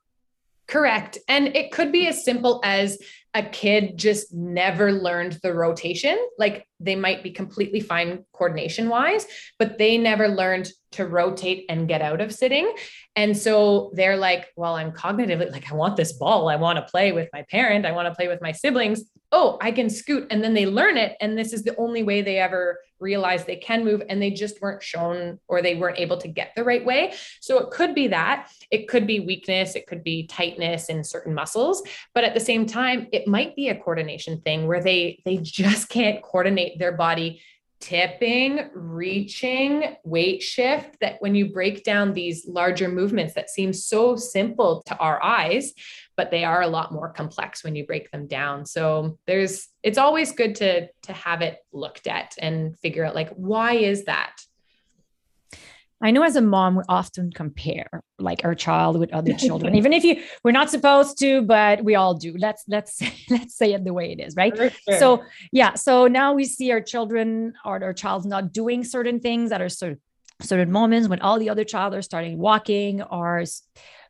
Correct. 0.68 1.18
And 1.30 1.56
it 1.56 1.72
could 1.72 1.92
be 1.92 2.08
as 2.08 2.26
simple 2.26 2.60
as 2.64 2.98
a 3.34 3.44
kid 3.44 3.98
just 3.98 4.34
never 4.34 4.92
learned 4.92 5.40
the 5.44 5.54
rotation. 5.54 6.18
Like 6.38 6.68
they 6.80 6.96
might 6.96 7.24
be 7.24 7.32
completely 7.32 7.80
fine 7.80 8.26
coordination 8.34 8.90
wise, 8.90 9.28
but 9.60 9.78
they 9.78 9.98
never 9.98 10.28
learned 10.28 10.70
to 10.92 11.06
rotate 11.06 11.66
and 11.70 11.88
get 11.88 12.02
out 12.02 12.20
of 12.20 12.34
sitting. 12.34 12.74
And 13.16 13.38
so 13.38 13.92
they're 13.94 14.18
like, 14.18 14.48
well, 14.56 14.76
I'm 14.76 14.92
cognitively 14.92 15.52
like, 15.52 15.72
I 15.72 15.76
want 15.76 15.96
this 15.96 16.14
ball. 16.14 16.50
I 16.50 16.56
want 16.56 16.78
to 16.78 16.92
play 16.92 17.12
with 17.12 17.30
my 17.32 17.46
parent. 17.50 17.86
I 17.86 17.92
want 17.92 18.08
to 18.08 18.16
play 18.16 18.28
with 18.28 18.42
my 18.42 18.52
siblings. 18.52 19.04
Oh, 19.32 19.58
I 19.62 19.72
can 19.72 19.90
scoot. 19.90 20.28
And 20.32 20.44
then 20.44 20.54
they 20.54 20.66
learn 20.66 20.98
it. 20.98 21.18
And 21.20 21.38
this 21.38 21.52
is 21.52 21.64
the 21.64 21.76
only 21.78 22.04
way 22.04 22.22
they 22.22 22.38
ever 22.38 22.80
realize 23.00 23.46
they 23.46 23.58
can 23.58 23.84
move. 23.84 24.02
And 24.08 24.22
they 24.22 24.32
just 24.32 24.62
weren't 24.62 24.82
shown 24.82 25.40
or 25.48 25.62
they 25.62 25.76
weren't 25.76 26.00
able 26.00 26.18
to 26.18 26.28
get 26.28 26.54
the 26.56 26.64
right 26.64 26.86
way. 26.86 27.14
So 27.42 27.60
it 27.60 27.72
could 27.72 27.94
be 27.94 28.08
that. 28.08 28.50
It 28.72 28.88
could 28.88 29.06
be 29.06 29.20
weakness. 29.20 29.76
It 29.76 29.86
could 29.86 30.04
be 30.04 30.28
tightness 30.28 30.90
in 30.90 31.04
certain 31.04 31.34
muscles. 31.34 31.84
But 32.14 32.24
at 32.24 32.34
the 32.34 32.40
same 32.40 32.66
time, 32.66 33.08
it 33.12 33.28
might 33.28 33.56
be 33.56 33.70
a 33.70 33.76
coordination 33.76 34.42
thing 34.42 34.66
where 34.66 34.82
they 34.82 35.22
they 35.26 35.38
just 35.38 35.90
can't 35.90 36.24
coordinate 36.24 36.80
their 36.80 36.94
body 36.94 37.42
tipping, 37.80 38.70
reaching, 38.74 39.96
weight 40.04 40.42
shift 40.42 41.00
that 41.00 41.18
when 41.20 41.36
you 41.36 41.52
break 41.52 41.84
down 41.84 42.14
these 42.14 42.48
larger 42.48 42.90
movements 42.90 43.34
that 43.36 43.50
seem 43.50 43.74
so 43.74 44.16
simple 44.16 44.82
to 44.88 44.98
our 44.98 45.24
eyes, 45.24 45.74
but 46.18 46.32
they 46.32 46.44
are 46.44 46.64
a 46.64 46.68
lot 46.68 46.92
more 46.92 47.14
complex 47.14 47.64
when 47.64 47.76
you 47.76 47.86
break 47.86 48.12
them 48.12 48.28
down. 48.28 48.66
So 48.66 49.18
there's 49.28 49.70
it's 49.84 50.00
always 50.00 50.32
good 50.34 50.56
to 50.56 50.88
to 51.04 51.14
have 51.14 51.42
it 51.42 51.60
looked 51.72 52.08
at 52.08 52.36
and 52.40 52.78
figure 52.80 53.06
out 53.06 53.16
like 53.16 53.30
why 53.36 53.74
is 53.74 54.06
that? 54.06 54.36
I 56.00 56.12
know 56.12 56.22
as 56.22 56.36
a 56.36 56.42
mom, 56.42 56.76
we 56.76 56.84
often 56.88 57.32
compare 57.32 58.04
like 58.20 58.46
our 58.46 58.54
child 58.54 59.00
with 59.00 59.12
other 59.14 59.34
children, 59.46 59.76
even 59.76 59.94
if 59.94 60.04
you 60.04 60.22
we're 60.44 60.52
not 60.52 60.70
supposed 60.70 61.20
to, 61.20 61.44
but 61.44 61.84
we 61.84 61.96
all 61.96 62.16
do. 62.16 62.36
Let's 62.38 62.64
let's 62.68 63.02
let's 63.30 63.56
say 63.56 63.74
it 63.74 63.86
the 63.86 63.94
way 63.94 64.12
it 64.12 64.20
is, 64.20 64.36
right? 64.36 64.56
Sure. 64.56 64.72
So 64.98 65.24
yeah, 65.52 65.76
so 65.76 66.08
now 66.08 66.34
we 66.34 66.46
see 66.46 66.72
our 66.72 66.82
children 66.82 67.54
or 67.64 67.84
our 67.84 67.94
child 67.94 68.26
not 68.26 68.52
doing 68.52 68.84
certain 68.84 69.20
things 69.20 69.52
that 69.52 69.62
are 69.62 69.70
sort 69.70 69.94
of 69.94 70.00
certain 70.42 70.72
moments 70.72 71.08
when 71.08 71.20
all 71.22 71.40
the 71.40 71.50
other 71.50 71.64
child 71.64 71.96
are 71.96 72.02
starting 72.02 72.38
walking 72.38 73.02
or 73.02 73.44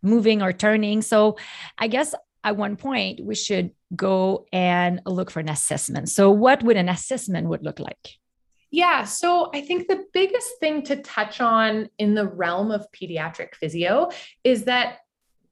moving 0.01 0.41
or 0.41 0.53
turning. 0.53 1.01
So 1.01 1.37
I 1.77 1.87
guess 1.87 2.13
at 2.43 2.55
one 2.55 2.75
point 2.75 3.19
we 3.23 3.35
should 3.35 3.71
go 3.95 4.45
and 4.53 5.01
look 5.05 5.31
for 5.31 5.39
an 5.39 5.49
assessment. 5.49 6.09
So 6.09 6.31
what 6.31 6.63
would 6.63 6.77
an 6.77 6.89
assessment 6.89 7.47
would 7.47 7.63
look 7.63 7.79
like? 7.79 8.17
Yeah. 8.69 9.05
So 9.05 9.49
I 9.53 9.61
think 9.61 9.87
the 9.87 10.05
biggest 10.13 10.49
thing 10.59 10.83
to 10.83 10.97
touch 10.97 11.39
on 11.39 11.89
in 11.97 12.15
the 12.15 12.27
realm 12.27 12.71
of 12.71 12.85
pediatric 12.91 13.55
physio 13.55 14.09
is 14.43 14.65
that 14.65 14.99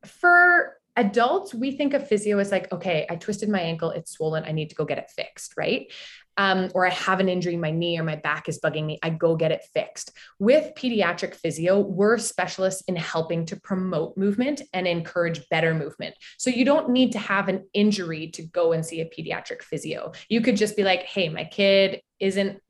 for 0.06 0.78
adults, 0.98 1.54
we 1.54 1.72
think 1.72 1.94
of 1.94 2.08
physio 2.08 2.40
as 2.40 2.52
like, 2.52 2.72
okay, 2.72 3.06
I 3.10 3.16
twisted 3.16 3.50
my 3.50 3.60
ankle, 3.60 3.92
it's 3.92 4.12
swollen, 4.12 4.44
I 4.46 4.52
need 4.52 4.70
to 4.70 4.76
go 4.76 4.86
get 4.86 4.98
it 4.98 5.10
fixed, 5.10 5.54
right? 5.58 5.92
Um, 6.38 6.70
or 6.74 6.86
I 6.86 6.90
have 6.92 7.20
an 7.20 7.30
injury, 7.30 7.54
in 7.54 7.62
my 7.62 7.72
knee 7.72 8.00
or 8.00 8.04
my 8.04 8.16
back 8.16 8.50
is 8.50 8.60
bugging 8.60 8.86
me, 8.86 9.00
I 9.02 9.10
go 9.10 9.36
get 9.36 9.52
it 9.52 9.64
fixed. 9.74 10.12
With 10.40 10.74
pediatric 10.76 11.36
physio, 11.36 11.80
we're 11.80 12.18
specialists 12.18 12.84
in 12.88 12.96
helping 12.96 13.46
to 13.48 13.56
promote 13.56 14.18
movement 14.18 14.62
and 14.74 14.88
encourage 14.88 15.48
better 15.50 15.74
movement. 15.74 16.16
So 16.38 16.50
you 16.50 16.66
don't 16.66 16.90
need 16.90 17.14
to 17.14 17.20
have 17.20 17.48
an 17.48 17.68
injury 17.74 18.28
to 18.32 18.44
go 18.44 18.74
and 18.74 18.86
see 18.86 19.02
a 19.02 19.06
pediatric 19.06 19.62
physio. 19.62 20.12
You 20.30 20.42
could 20.42 20.58
just 20.58 20.76
be 20.76 20.84
like, 20.84 21.04
hey, 21.04 21.30
my 21.30 21.46
kid 21.46 22.02
isn't 22.20 22.62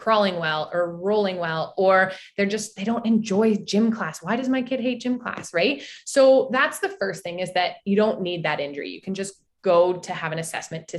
crawling 0.00 0.36
well 0.36 0.70
or 0.72 0.96
rolling 0.96 1.36
well 1.36 1.74
or 1.76 2.12
they're 2.36 2.46
just 2.46 2.74
they 2.74 2.84
don't 2.84 3.04
enjoy 3.04 3.54
gym 3.54 3.92
class 3.92 4.22
why 4.22 4.34
does 4.34 4.48
my 4.48 4.62
kid 4.62 4.80
hate 4.80 4.98
gym 5.02 5.18
class 5.18 5.52
right 5.52 5.82
so 6.06 6.48
that's 6.52 6.78
the 6.78 6.88
first 6.88 7.22
thing 7.22 7.38
is 7.38 7.52
that 7.52 7.74
you 7.84 7.96
don't 7.96 8.22
need 8.22 8.46
that 8.46 8.60
injury 8.60 8.88
you 8.88 9.02
can 9.02 9.12
just 9.12 9.34
go 9.60 9.92
to 9.92 10.14
have 10.14 10.32
an 10.32 10.38
assessment 10.38 10.88
to 10.88 10.98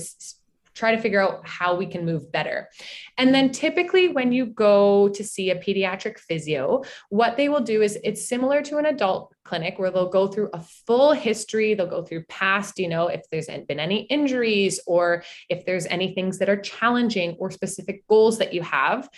try 0.73 0.95
to 0.95 1.01
figure 1.01 1.21
out 1.21 1.47
how 1.47 1.75
we 1.75 1.85
can 1.85 2.05
move 2.05 2.31
better. 2.31 2.69
And 3.17 3.33
then 3.33 3.51
typically 3.51 4.07
when 4.07 4.31
you 4.31 4.45
go 4.45 5.09
to 5.09 5.23
see 5.23 5.49
a 5.49 5.55
pediatric 5.55 6.19
physio, 6.19 6.83
what 7.09 7.37
they 7.37 7.49
will 7.49 7.61
do 7.61 7.81
is 7.81 7.97
it's 8.03 8.27
similar 8.27 8.61
to 8.63 8.77
an 8.77 8.85
adult 8.85 9.33
clinic 9.43 9.77
where 9.77 9.91
they'll 9.91 10.09
go 10.09 10.27
through 10.27 10.49
a 10.53 10.61
full 10.85 11.13
history, 11.13 11.73
they'll 11.73 11.87
go 11.87 12.03
through 12.03 12.23
past, 12.25 12.79
you 12.79 12.87
know, 12.87 13.07
if 13.07 13.21
there's 13.29 13.47
been 13.47 13.79
any 13.79 14.01
injuries 14.03 14.79
or 14.87 15.23
if 15.49 15.65
there's 15.65 15.85
any 15.87 16.13
things 16.13 16.37
that 16.39 16.49
are 16.49 16.61
challenging 16.61 17.35
or 17.39 17.51
specific 17.51 18.07
goals 18.07 18.37
that 18.37 18.53
you 18.53 18.61
have. 18.61 19.09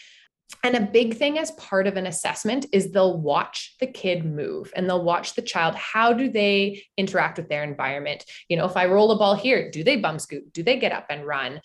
And 0.63 0.75
a 0.75 0.81
big 0.81 1.15
thing 1.15 1.38
as 1.38 1.51
part 1.51 1.88
of 1.88 1.97
an 1.97 2.05
assessment 2.05 2.67
is 2.71 2.91
they'll 2.91 3.19
watch 3.19 3.75
the 3.79 3.88
kid 3.88 4.23
move 4.23 4.71
and 4.75 4.88
they'll 4.88 5.03
watch 5.03 5.35
the 5.35 5.41
child. 5.41 5.75
How 5.75 6.13
do 6.13 6.29
they 6.29 6.83
interact 6.97 7.38
with 7.38 7.50
their 7.50 7.63
environment? 7.63 8.23
You 8.47 8.57
know, 8.57 8.65
if 8.65 8.77
I 8.77 8.85
roll 8.85 9.12
a 9.12 9.17
ball 9.17 9.35
here, 9.35 9.71
do 9.71 9.83
they 9.83 9.97
bum 9.97 10.19
scoot? 10.19 10.53
Do 10.53 10.63
they 10.63 10.79
get 10.79 10.93
up 10.93 11.07
and 11.09 11.25
run? 11.25 11.59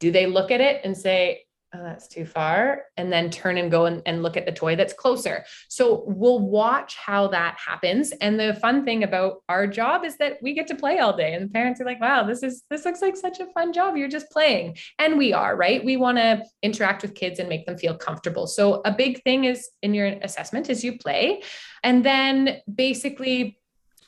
Do 0.00 0.10
they 0.10 0.26
look 0.26 0.50
at 0.50 0.60
it 0.60 0.80
and 0.84 0.96
say, 0.96 1.44
oh, 1.74 1.82
that's 1.82 2.08
too 2.08 2.24
far, 2.24 2.84
and 2.96 3.12
then 3.12 3.30
turn 3.30 3.56
and 3.56 3.70
go 3.70 3.86
and, 3.86 4.02
and 4.04 4.22
look 4.22 4.36
at 4.36 4.44
the 4.44 4.52
toy 4.52 4.74
that's 4.74 4.92
closer. 4.92 5.44
So 5.68 6.04
we'll 6.06 6.40
watch 6.40 6.96
how 6.96 7.28
that 7.28 7.56
happens. 7.64 8.10
And 8.12 8.38
the 8.38 8.54
fun 8.54 8.84
thing 8.84 9.04
about 9.04 9.42
our 9.48 9.66
job 9.66 10.04
is 10.04 10.16
that 10.16 10.38
we 10.42 10.52
get 10.52 10.66
to 10.68 10.74
play 10.74 10.98
all 10.98 11.16
day. 11.16 11.34
And 11.34 11.44
the 11.44 11.52
parents 11.52 11.80
are 11.80 11.84
like, 11.84 12.00
wow, 12.00 12.24
this 12.24 12.42
is 12.42 12.64
this 12.70 12.84
looks 12.84 13.02
like 13.02 13.16
such 13.16 13.40
a 13.40 13.46
fun 13.52 13.72
job. 13.72 13.96
You're 13.96 14.08
just 14.08 14.30
playing. 14.30 14.76
And 14.98 15.16
we 15.16 15.32
are, 15.32 15.56
right? 15.56 15.84
We 15.84 15.96
want 15.96 16.18
to 16.18 16.44
interact 16.62 17.02
with 17.02 17.14
kids 17.14 17.38
and 17.38 17.48
make 17.48 17.66
them 17.66 17.78
feel 17.78 17.96
comfortable. 17.96 18.46
So 18.46 18.82
a 18.84 18.92
big 18.92 19.22
thing 19.22 19.44
is 19.44 19.68
in 19.82 19.94
your 19.94 20.06
assessment 20.06 20.70
is 20.70 20.82
you 20.82 20.98
play. 20.98 21.42
And 21.84 22.04
then 22.04 22.58
basically 22.72 23.58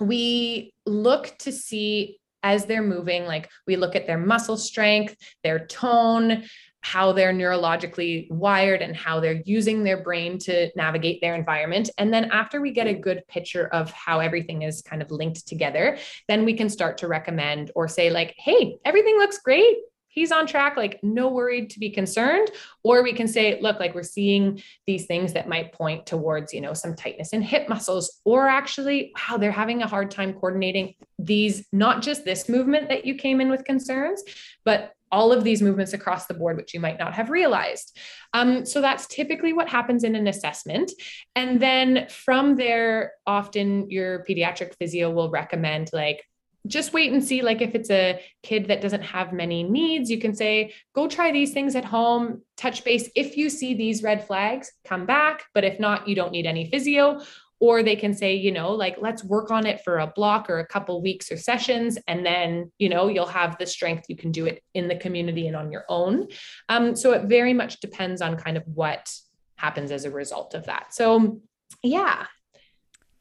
we 0.00 0.74
look 0.84 1.36
to 1.38 1.52
see 1.52 2.18
as 2.42 2.66
they're 2.66 2.82
moving 2.82 3.24
like 3.24 3.48
we 3.68 3.76
look 3.76 3.94
at 3.94 4.06
their 4.06 4.18
muscle 4.18 4.56
strength 4.56 5.14
their 5.44 5.64
tone 5.66 6.42
how 6.82 7.12
they're 7.12 7.32
neurologically 7.32 8.30
wired 8.30 8.82
and 8.82 8.94
how 8.94 9.20
they're 9.20 9.40
using 9.44 9.84
their 9.84 10.02
brain 10.02 10.36
to 10.36 10.68
navigate 10.76 11.20
their 11.20 11.34
environment. 11.34 11.88
And 11.96 12.12
then 12.12 12.26
after 12.26 12.60
we 12.60 12.72
get 12.72 12.88
a 12.88 12.94
good 12.94 13.22
picture 13.28 13.68
of 13.68 13.90
how 13.92 14.18
everything 14.18 14.62
is 14.62 14.82
kind 14.82 15.00
of 15.00 15.10
linked 15.10 15.46
together, 15.46 15.98
then 16.28 16.44
we 16.44 16.54
can 16.54 16.68
start 16.68 16.98
to 16.98 17.08
recommend 17.08 17.70
or 17.74 17.88
say, 17.88 18.10
like, 18.10 18.34
hey, 18.36 18.76
everything 18.84 19.16
looks 19.16 19.38
great. 19.38 19.76
He's 20.08 20.30
on 20.30 20.46
track, 20.46 20.76
like, 20.76 21.00
no 21.02 21.28
worried 21.28 21.70
to 21.70 21.78
be 21.78 21.88
concerned. 21.88 22.50
Or 22.82 23.02
we 23.02 23.14
can 23.14 23.26
say, 23.26 23.58
look, 23.62 23.80
like, 23.80 23.94
we're 23.94 24.02
seeing 24.02 24.60
these 24.86 25.06
things 25.06 25.32
that 25.32 25.48
might 25.48 25.72
point 25.72 26.04
towards, 26.04 26.52
you 26.52 26.60
know, 26.60 26.74
some 26.74 26.94
tightness 26.94 27.32
in 27.32 27.40
hip 27.40 27.66
muscles, 27.66 28.20
or 28.26 28.46
actually, 28.46 29.12
wow, 29.16 29.38
they're 29.38 29.50
having 29.50 29.80
a 29.82 29.86
hard 29.86 30.10
time 30.10 30.34
coordinating 30.34 30.96
these, 31.18 31.64
not 31.72 32.02
just 32.02 32.26
this 32.26 32.46
movement 32.46 32.90
that 32.90 33.06
you 33.06 33.14
came 33.14 33.40
in 33.40 33.48
with 33.48 33.64
concerns, 33.64 34.22
but 34.66 34.92
all 35.12 35.30
of 35.30 35.44
these 35.44 35.62
movements 35.62 35.92
across 35.92 36.26
the 36.26 36.34
board, 36.34 36.56
which 36.56 36.74
you 36.74 36.80
might 36.80 36.98
not 36.98 37.14
have 37.14 37.30
realized. 37.30 37.96
Um, 38.32 38.64
so 38.64 38.80
that's 38.80 39.06
typically 39.06 39.52
what 39.52 39.68
happens 39.68 40.02
in 40.02 40.16
an 40.16 40.26
assessment. 40.26 40.90
And 41.36 41.60
then 41.60 42.08
from 42.08 42.56
there, 42.56 43.12
often 43.26 43.90
your 43.90 44.24
pediatric 44.24 44.74
physio 44.78 45.10
will 45.10 45.30
recommend 45.30 45.90
like, 45.92 46.24
just 46.66 46.92
wait 46.92 47.12
and 47.12 47.24
see 47.24 47.42
like 47.42 47.60
if 47.60 47.74
it's 47.74 47.90
a 47.90 48.20
kid 48.42 48.66
that 48.66 48.80
doesn't 48.80 49.02
have 49.02 49.32
many 49.32 49.64
needs 49.64 50.08
you 50.08 50.18
can 50.20 50.32
say 50.32 50.72
go 50.94 51.08
try 51.08 51.32
these 51.32 51.52
things 51.52 51.74
at 51.74 51.84
home 51.84 52.40
touch 52.56 52.84
base 52.84 53.10
if 53.16 53.36
you 53.36 53.50
see 53.50 53.74
these 53.74 54.02
red 54.02 54.24
flags 54.24 54.70
come 54.84 55.04
back 55.04 55.44
but 55.54 55.64
if 55.64 55.80
not 55.80 56.06
you 56.06 56.14
don't 56.14 56.30
need 56.30 56.46
any 56.46 56.70
physio 56.70 57.20
or 57.62 57.80
they 57.80 57.94
can 57.94 58.12
say 58.12 58.34
you 58.34 58.50
know 58.50 58.72
like 58.72 58.96
let's 59.00 59.22
work 59.22 59.52
on 59.52 59.64
it 59.66 59.80
for 59.84 60.00
a 60.00 60.06
block 60.08 60.50
or 60.50 60.58
a 60.58 60.66
couple 60.66 61.00
weeks 61.00 61.30
or 61.30 61.36
sessions 61.36 61.96
and 62.08 62.26
then 62.26 62.70
you 62.78 62.88
know 62.88 63.06
you'll 63.06 63.24
have 63.24 63.56
the 63.58 63.64
strength 63.64 64.04
you 64.08 64.16
can 64.16 64.32
do 64.32 64.46
it 64.46 64.64
in 64.74 64.88
the 64.88 64.96
community 64.96 65.46
and 65.46 65.56
on 65.56 65.70
your 65.70 65.84
own. 65.88 66.26
Um, 66.68 66.96
so 66.96 67.12
it 67.12 67.28
very 67.28 67.54
much 67.54 67.78
depends 67.78 68.20
on 68.20 68.36
kind 68.36 68.56
of 68.56 68.64
what 68.66 69.08
happens 69.54 69.92
as 69.92 70.04
a 70.04 70.10
result 70.10 70.54
of 70.54 70.66
that. 70.66 70.92
So 70.92 71.40
yeah. 71.84 72.26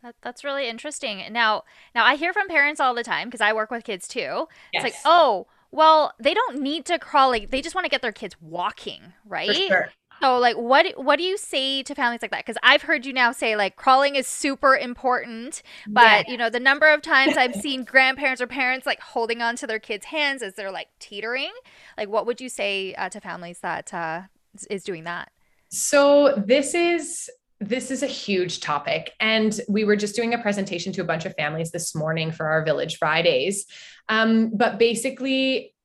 That, 0.02 0.16
that's 0.24 0.44
really 0.44 0.68
interesting. 0.68 1.22
Now 1.32 1.64
now 1.94 2.04
i 2.04 2.16
hear 2.16 2.34
from 2.34 2.48
parents 2.48 2.82
all 2.82 2.96
the 2.96 3.04
time 3.04 3.28
because 3.28 3.42
i 3.42 3.54
work 3.54 3.70
with 3.70 3.84
kids 3.84 4.08
too. 4.08 4.48
Yes. 4.74 4.84
it's 4.84 4.84
like 4.86 4.96
oh 5.06 5.46
well 5.70 6.14
they 6.20 6.34
don't 6.34 6.60
need 6.60 6.86
to 6.86 6.98
crawl 6.98 7.30
like 7.30 7.52
they 7.52 7.62
just 7.62 7.76
want 7.76 7.86
to 7.86 7.92
get 7.92 8.02
their 8.02 8.12
kids 8.12 8.36
walking 8.42 9.14
right? 9.24 9.56
sure. 9.56 9.92
So 10.22 10.38
like 10.38 10.56
what 10.56 10.86
what 10.98 11.18
do 11.18 11.24
you 11.24 11.38
say 11.38 11.84
to 11.84 11.96
families 11.96 12.22
like 12.22 12.32
that? 12.32 12.46
Cuz 12.46 12.58
I've 12.64 12.84
heard 12.84 13.06
you 13.06 13.14
now 13.14 13.32
say 13.32 13.56
like 13.56 13.76
crawling 13.76 14.16
is 14.16 14.28
super 14.28 14.76
important, 14.76 15.64
but 15.88 16.28
yeah. 16.28 16.32
you 16.32 16.38
know, 16.38 16.50
the 16.50 16.60
number 16.60 16.88
of 16.88 17.02
times 17.02 17.38
I've 17.38 17.56
seen 17.68 17.84
grandparents 17.84 18.42
or 18.42 18.48
parents 18.48 18.86
like 18.86 19.00
holding 19.00 19.42
on 19.42 19.56
to 19.58 19.68
their 19.68 19.80
kids' 19.80 20.06
hands 20.06 20.42
as 20.42 20.54
they're 20.54 20.72
like 20.72 20.90
teetering, 21.00 21.52
like 21.98 22.10
what 22.10 22.26
would 22.26 22.40
you 22.40 22.50
say 22.50 22.94
uh, 22.96 23.10
to 23.10 23.20
families 23.20 23.60
that 23.62 23.94
uh, 23.94 24.22
is 24.70 24.84
doing 24.84 25.06
that? 25.06 25.32
So 25.70 26.36
this 26.38 26.74
is 26.74 27.30
this 27.62 27.92
is 27.92 28.02
a 28.02 28.08
huge 28.08 28.60
topic. 28.60 29.14
And 29.20 29.60
we 29.70 29.84
were 29.84 29.96
just 29.96 30.16
doing 30.16 30.34
a 30.34 30.40
presentation 30.40 30.92
to 30.94 31.02
a 31.02 31.06
bunch 31.06 31.26
of 31.26 31.36
families 31.36 31.70
this 31.70 31.94
morning 31.94 32.32
for 32.32 32.48
our 32.48 32.66
Village 32.66 32.98
Fridays. 32.98 33.68
Um, 34.10 34.52
but 34.56 34.80
basically, 34.80 35.76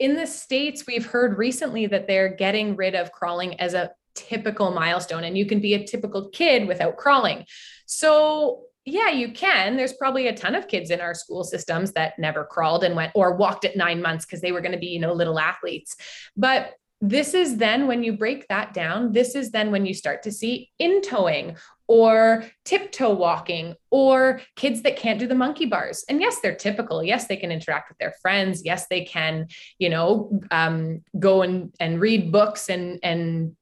in 0.00 0.16
the 0.16 0.26
states 0.26 0.86
we've 0.86 1.06
heard 1.06 1.38
recently 1.38 1.86
that 1.86 2.08
they're 2.08 2.34
getting 2.34 2.74
rid 2.74 2.94
of 2.94 3.12
crawling 3.12 3.60
as 3.60 3.74
a 3.74 3.90
typical 4.14 4.72
milestone 4.72 5.24
and 5.24 5.38
you 5.38 5.46
can 5.46 5.60
be 5.60 5.74
a 5.74 5.86
typical 5.86 6.30
kid 6.30 6.66
without 6.66 6.96
crawling. 6.96 7.44
So 7.86 8.62
yeah, 8.86 9.10
you 9.10 9.32
can. 9.32 9.76
There's 9.76 9.92
probably 9.92 10.26
a 10.26 10.36
ton 10.36 10.54
of 10.54 10.66
kids 10.66 10.90
in 10.90 11.00
our 11.00 11.14
school 11.14 11.44
systems 11.44 11.92
that 11.92 12.18
never 12.18 12.44
crawled 12.44 12.82
and 12.82 12.96
went 12.96 13.12
or 13.14 13.36
walked 13.36 13.66
at 13.66 13.76
nine 13.76 14.00
months 14.00 14.24
because 14.24 14.40
they 14.40 14.52
were 14.52 14.62
going 14.62 14.72
to 14.72 14.78
be, 14.78 14.86
you 14.86 14.98
know, 14.98 15.12
little 15.12 15.38
athletes. 15.38 15.94
But 16.34 16.72
this 17.02 17.34
is 17.34 17.58
then 17.58 17.86
when 17.86 18.02
you 18.02 18.14
break 18.14 18.48
that 18.48 18.74
down, 18.74 19.12
this 19.12 19.34
is 19.34 19.50
then 19.50 19.70
when 19.70 19.86
you 19.86 19.94
start 19.94 20.22
to 20.24 20.32
see 20.32 20.70
in 20.78 21.02
toeing 21.02 21.56
or 21.90 22.44
tiptoe 22.64 23.12
walking 23.12 23.74
or 23.90 24.40
kids 24.54 24.82
that 24.82 24.96
can't 24.96 25.18
do 25.18 25.26
the 25.26 25.34
monkey 25.34 25.66
bars. 25.66 26.04
And 26.08 26.20
yes, 26.20 26.38
they're 26.40 26.54
typical. 26.54 27.02
Yes, 27.02 27.26
they 27.26 27.36
can 27.36 27.50
interact 27.50 27.88
with 27.88 27.98
their 27.98 28.14
friends. 28.22 28.62
Yes, 28.64 28.86
they 28.88 29.04
can, 29.04 29.48
you 29.80 29.88
know, 29.88 30.40
um, 30.52 31.02
go 31.18 31.42
and, 31.42 31.74
and 31.80 32.00
read 32.00 32.30
books 32.30 32.68
and, 32.68 33.00
and 33.02 33.56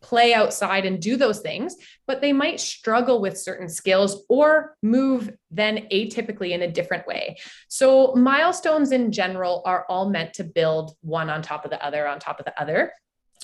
play 0.00 0.34
outside 0.34 0.86
and 0.86 1.00
do 1.00 1.16
those 1.16 1.38
things, 1.38 1.76
but 2.08 2.20
they 2.20 2.32
might 2.32 2.58
struggle 2.58 3.20
with 3.20 3.38
certain 3.38 3.68
skills 3.68 4.24
or 4.28 4.74
move 4.82 5.30
then 5.52 5.86
atypically 5.92 6.50
in 6.50 6.62
a 6.62 6.70
different 6.70 7.06
way. 7.06 7.36
So, 7.68 8.12
milestones 8.16 8.90
in 8.90 9.12
general 9.12 9.62
are 9.64 9.86
all 9.88 10.10
meant 10.10 10.34
to 10.34 10.44
build 10.44 10.96
one 11.02 11.30
on 11.30 11.42
top 11.42 11.64
of 11.64 11.70
the 11.70 11.84
other, 11.84 12.08
on 12.08 12.18
top 12.18 12.40
of 12.40 12.44
the 12.44 12.60
other. 12.60 12.92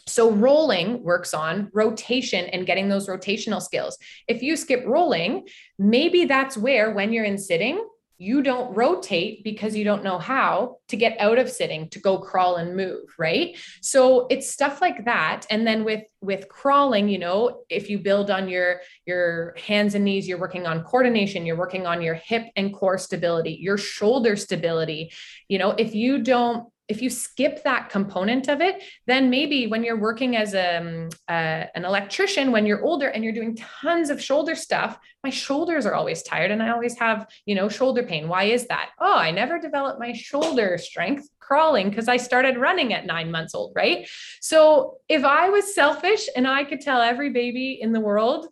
So, 0.06 0.30
rolling 0.30 1.02
works 1.02 1.32
on 1.32 1.70
rotation 1.72 2.46
and 2.46 2.66
getting 2.66 2.88
those 2.88 3.08
rotational 3.08 3.62
skills. 3.62 3.96
If 4.28 4.42
you 4.42 4.56
skip 4.56 4.84
rolling, 4.86 5.46
maybe 5.78 6.26
that's 6.26 6.56
where, 6.56 6.92
when 6.92 7.12
you're 7.12 7.24
in 7.24 7.38
sitting, 7.38 7.82
you 8.18 8.42
don't 8.42 8.74
rotate 8.76 9.42
because 9.42 9.74
you 9.74 9.84
don't 9.84 10.04
know 10.04 10.18
how 10.18 10.76
to 10.88 10.96
get 10.96 11.18
out 11.18 11.38
of 11.38 11.50
sitting 11.50 11.88
to 11.90 11.98
go 11.98 12.18
crawl 12.18 12.56
and 12.56 12.76
move 12.76 13.02
right? 13.18 13.56
So 13.80 14.26
it's 14.30 14.50
stuff 14.50 14.80
like 14.80 15.04
that. 15.04 15.46
And 15.50 15.66
then 15.66 15.84
with 15.84 16.04
with 16.20 16.48
crawling 16.48 17.08
you 17.08 17.18
know 17.18 17.64
if 17.68 17.90
you 17.90 17.98
build 17.98 18.30
on 18.30 18.48
your 18.48 18.80
your 19.04 19.54
hands 19.58 19.94
and 19.94 20.04
knees 20.04 20.28
you're 20.28 20.38
working 20.38 20.66
on 20.66 20.84
coordination 20.84 21.44
you're 21.44 21.56
working 21.56 21.86
on 21.86 22.00
your 22.00 22.14
hip 22.14 22.46
and 22.56 22.72
core 22.72 22.98
stability 22.98 23.58
your 23.60 23.76
shoulder 23.76 24.36
stability. 24.36 25.12
You 25.48 25.58
know 25.58 25.70
if 25.72 25.94
you 25.94 26.22
don't 26.22 26.68
if 26.88 27.00
you 27.00 27.08
skip 27.08 27.64
that 27.64 27.88
component 27.88 28.48
of 28.48 28.60
it, 28.60 28.82
then 29.06 29.30
maybe 29.30 29.66
when 29.66 29.82
you're 29.82 29.98
working 29.98 30.36
as 30.36 30.54
a, 30.54 30.76
um, 30.76 31.08
uh, 31.28 31.64
an 31.74 31.84
electrician, 31.84 32.52
when 32.52 32.66
you're 32.66 32.84
older 32.84 33.08
and 33.08 33.24
you're 33.24 33.32
doing 33.32 33.56
tons 33.56 34.10
of 34.10 34.20
shoulder 34.20 34.54
stuff, 34.54 34.98
my 35.22 35.30
shoulders 35.30 35.86
are 35.86 35.94
always 35.94 36.22
tired 36.22 36.50
and 36.50 36.62
I 36.62 36.70
always 36.70 36.98
have, 36.98 37.26
you 37.46 37.54
know, 37.54 37.68
shoulder 37.68 38.02
pain. 38.02 38.28
Why 38.28 38.44
is 38.44 38.66
that? 38.66 38.90
Oh, 39.00 39.16
I 39.16 39.30
never 39.30 39.58
developed 39.58 39.98
my 39.98 40.12
shoulder 40.12 40.76
strength 40.76 41.28
crawling 41.40 41.88
because 41.88 42.08
I 42.08 42.18
started 42.18 42.58
running 42.58 42.92
at 42.92 43.06
nine 43.06 43.30
months 43.30 43.54
old, 43.54 43.72
right? 43.74 44.06
So 44.40 44.98
if 45.08 45.24
I 45.24 45.48
was 45.48 45.74
selfish 45.74 46.28
and 46.36 46.46
I 46.46 46.64
could 46.64 46.80
tell 46.80 47.00
every 47.00 47.30
baby 47.30 47.78
in 47.80 47.92
the 47.92 48.00
world 48.00 48.48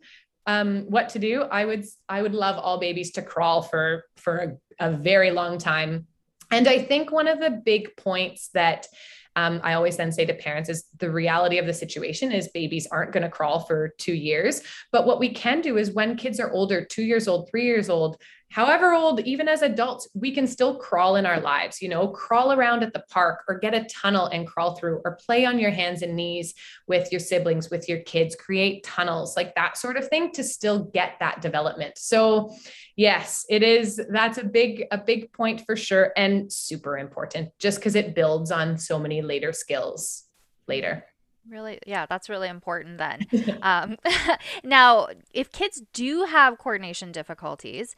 um, 0.47 0.87
what 0.89 1.11
to 1.11 1.19
do, 1.19 1.43
I 1.43 1.65
would 1.65 1.85
I 2.09 2.23
would 2.23 2.35
love 2.35 2.59
all 2.59 2.81
babies 2.81 3.12
to 3.12 3.23
crawl 3.23 3.62
for 3.62 4.05
for 4.17 4.59
a, 4.81 4.89
a 4.89 4.91
very 4.91 5.31
long 5.31 5.59
time 5.59 6.07
and 6.52 6.68
I 6.68 6.78
think 6.78 7.11
one 7.11 7.26
of 7.26 7.40
the 7.40 7.50
big 7.50 7.97
points 7.97 8.50
that 8.54 8.87
um, 9.35 9.61
I 9.64 9.75
always 9.75 9.97
then 9.97 10.12
say 10.12 10.26
to 10.26 10.35
parents 10.35 10.68
is 10.68 10.85
the 10.99 11.11
reality 11.11 11.59
of 11.59 11.66
the 11.66 11.73
situation 11.73 12.32
is 12.32 12.49
babies 12.49 12.87
aren't 12.90 13.12
going 13.12 13.23
to 13.23 13.30
crawl 13.30 13.61
for 13.61 13.94
two 13.99 14.12
years. 14.12 14.62
But 14.90 15.06
what 15.06 15.18
we 15.18 15.30
can 15.30 15.62
do 15.62 15.78
is 15.78 15.92
when 15.92 16.16
kids 16.16 16.38
are 16.38 16.52
older, 16.52 16.85
two 16.85 17.02
years 17.02 17.28
old, 17.28 17.49
three 17.50 17.64
years 17.64 17.88
old, 17.88 18.21
however 18.52 18.92
old, 18.92 19.21
even 19.21 19.49
as 19.49 19.62
adults, 19.62 20.09
we 20.14 20.30
can 20.30 20.47
still 20.47 20.76
crawl 20.76 21.16
in 21.16 21.25
our 21.25 21.40
lives, 21.40 21.80
you 21.80 21.88
know, 21.88 22.09
crawl 22.09 22.52
around 22.52 22.82
at 22.82 22.92
the 22.92 23.02
park 23.11 23.44
or 23.49 23.59
get 23.59 23.75
a 23.75 23.85
tunnel 23.85 24.26
and 24.26 24.47
crawl 24.47 24.75
through 24.75 25.00
or 25.04 25.16
play 25.16 25.47
on 25.47 25.59
your 25.59 25.71
hands 25.71 26.02
and 26.02 26.14
knees 26.14 26.54
with 26.87 27.11
your 27.11 27.18
siblings, 27.18 27.71
with 27.71 27.88
your 27.88 28.00
kids, 28.00 28.37
create 28.37 28.85
tunnels, 28.85 29.37
like 29.37 29.54
that 29.54 29.78
sort 29.78 29.97
of 29.97 30.06
thing 30.09 30.30
to 30.32 30.44
still 30.44 30.85
get 30.85 31.14
that 31.18 31.40
development. 31.40 31.97
So, 31.97 32.54
yes, 32.94 33.47
it 33.49 33.62
is 33.62 34.00
that's 34.11 34.37
a 34.37 34.44
big 34.44 34.85
a 34.92 34.99
big 34.99 35.32
point 35.32 35.64
for 35.64 35.75
sure 35.75 36.12
and 36.16 36.52
super 36.52 36.99
important 36.99 37.50
just 37.59 37.80
cuz 37.80 37.94
it 37.94 38.14
builds 38.14 38.50
on 38.50 38.76
so 38.76 38.99
many 38.99 39.23
later 39.23 39.52
skills 39.52 40.25
later. 40.69 41.04
Really, 41.49 41.80
yeah, 41.86 42.06
that's 42.06 42.28
really 42.28 42.49
important 42.49 42.99
then. 42.99 43.26
um, 43.62 43.97
now, 44.65 45.08
if 45.32 45.50
kids 45.50 45.82
do 45.93 46.25
have 46.25 46.58
coordination 46.58 47.10
difficulties, 47.10 47.97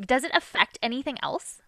does 0.00 0.24
it 0.24 0.30
affect 0.34 0.78
anything 0.82 1.18
else? 1.22 1.60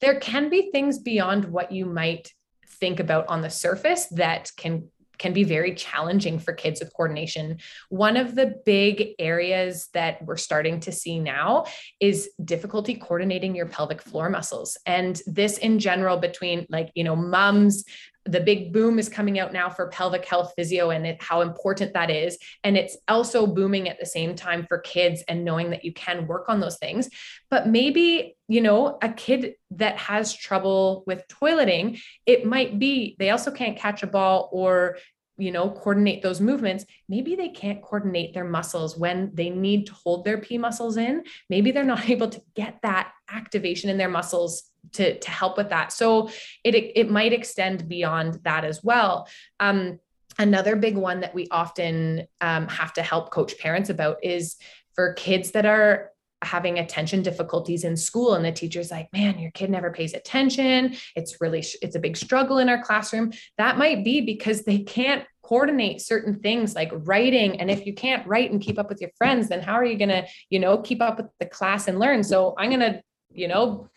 There 0.00 0.20
can 0.20 0.48
be 0.48 0.70
things 0.70 0.98
beyond 0.98 1.46
what 1.46 1.72
you 1.72 1.84
might 1.86 2.32
think 2.66 3.00
about 3.00 3.26
on 3.28 3.42
the 3.42 3.50
surface 3.50 4.06
that 4.12 4.50
can 4.56 4.88
can 5.18 5.32
be 5.32 5.44
very 5.44 5.74
challenging 5.74 6.38
for 6.38 6.52
kids 6.52 6.80
with 6.80 6.92
coordination. 6.94 7.58
One 7.88 8.16
of 8.16 8.34
the 8.34 8.54
big 8.64 9.14
areas 9.18 9.88
that 9.92 10.24
we're 10.24 10.36
starting 10.36 10.80
to 10.80 10.92
see 10.92 11.18
now 11.18 11.64
is 12.00 12.30
difficulty 12.44 12.94
coordinating 12.94 13.54
your 13.54 13.66
pelvic 13.66 14.00
floor 14.00 14.30
muscles. 14.30 14.78
And 14.86 15.20
this 15.26 15.58
in 15.58 15.80
general 15.80 16.18
between 16.18 16.66
like, 16.70 16.90
you 16.94 17.04
know, 17.04 17.16
mums, 17.16 17.84
the 18.24 18.40
big 18.40 18.72
boom 18.72 18.98
is 18.98 19.08
coming 19.08 19.38
out 19.38 19.52
now 19.52 19.70
for 19.70 19.88
pelvic 19.88 20.24
health 20.24 20.52
physio 20.54 20.90
and 20.90 21.06
it, 21.06 21.22
how 21.22 21.40
important 21.40 21.94
that 21.94 22.10
is. 22.10 22.38
And 22.62 22.76
it's 22.76 22.96
also 23.08 23.46
booming 23.46 23.88
at 23.88 23.98
the 23.98 24.06
same 24.06 24.34
time 24.34 24.66
for 24.68 24.78
kids 24.78 25.22
and 25.28 25.44
knowing 25.44 25.70
that 25.70 25.84
you 25.84 25.92
can 25.92 26.26
work 26.26 26.48
on 26.48 26.60
those 26.60 26.76
things. 26.76 27.08
But 27.50 27.68
maybe, 27.68 28.36
you 28.48 28.60
know, 28.60 28.98
a 29.00 29.08
kid 29.08 29.54
that 29.72 29.96
has 29.98 30.34
trouble 30.34 31.04
with 31.06 31.26
toileting, 31.28 32.00
it 32.26 32.44
might 32.44 32.78
be 32.78 33.16
they 33.18 33.30
also 33.30 33.50
can't 33.50 33.78
catch 33.78 34.02
a 34.02 34.06
ball 34.06 34.50
or 34.52 34.98
you 35.38 35.52
know 35.52 35.70
coordinate 35.70 36.20
those 36.20 36.40
movements 36.40 36.84
maybe 37.08 37.36
they 37.36 37.48
can't 37.48 37.80
coordinate 37.80 38.34
their 38.34 38.44
muscles 38.44 38.98
when 38.98 39.30
they 39.34 39.48
need 39.48 39.86
to 39.86 39.94
hold 39.94 40.24
their 40.24 40.38
p 40.38 40.58
muscles 40.58 40.96
in 40.96 41.22
maybe 41.48 41.70
they're 41.70 41.84
not 41.84 42.10
able 42.10 42.28
to 42.28 42.42
get 42.56 42.78
that 42.82 43.12
activation 43.30 43.90
in 43.90 43.98
their 43.98 44.08
muscles 44.08 44.64
to 44.92 45.18
to 45.18 45.30
help 45.30 45.56
with 45.56 45.70
that. 45.70 45.92
So 45.92 46.30
it 46.64 46.74
it 46.74 47.10
might 47.10 47.32
extend 47.32 47.88
beyond 47.88 48.40
that 48.44 48.64
as 48.64 48.82
well. 48.82 49.28
Um, 49.60 49.98
another 50.38 50.76
big 50.76 50.96
one 50.96 51.20
that 51.20 51.34
we 51.34 51.48
often 51.50 52.26
um, 52.40 52.68
have 52.68 52.92
to 52.94 53.02
help 53.02 53.30
coach 53.30 53.58
parents 53.58 53.90
about 53.90 54.18
is 54.22 54.56
for 54.94 55.12
kids 55.14 55.50
that 55.52 55.66
are 55.66 56.10
having 56.42 56.78
attention 56.78 57.20
difficulties 57.20 57.82
in 57.82 57.96
school 57.96 58.34
and 58.34 58.44
the 58.44 58.52
teacher's 58.52 58.92
like 58.92 59.12
man 59.12 59.40
your 59.40 59.50
kid 59.50 59.70
never 59.70 59.90
pays 59.90 60.14
attention. 60.14 60.96
It's 61.16 61.40
really 61.40 61.64
it's 61.82 61.96
a 61.96 62.00
big 62.00 62.16
struggle 62.16 62.58
in 62.58 62.68
our 62.68 62.82
classroom. 62.82 63.32
That 63.58 63.76
might 63.76 64.04
be 64.04 64.20
because 64.20 64.62
they 64.62 64.78
can't 64.78 65.24
coordinate 65.42 66.00
certain 66.00 66.38
things 66.40 66.74
like 66.74 66.90
writing. 66.92 67.58
And 67.58 67.70
if 67.70 67.86
you 67.86 67.94
can't 67.94 68.26
write 68.26 68.52
and 68.52 68.60
keep 68.60 68.78
up 68.78 68.88
with 68.88 69.00
your 69.00 69.10
friends 69.18 69.48
then 69.48 69.60
how 69.60 69.74
are 69.74 69.84
you 69.84 69.98
going 69.98 70.10
to 70.10 70.26
you 70.48 70.60
know 70.60 70.78
keep 70.78 71.02
up 71.02 71.16
with 71.16 71.26
the 71.40 71.46
class 71.46 71.88
and 71.88 71.98
learn? 71.98 72.22
So 72.22 72.54
i'm 72.56 72.70
going 72.70 72.92
to 72.92 73.02
you 73.38 73.48
know 73.48 73.88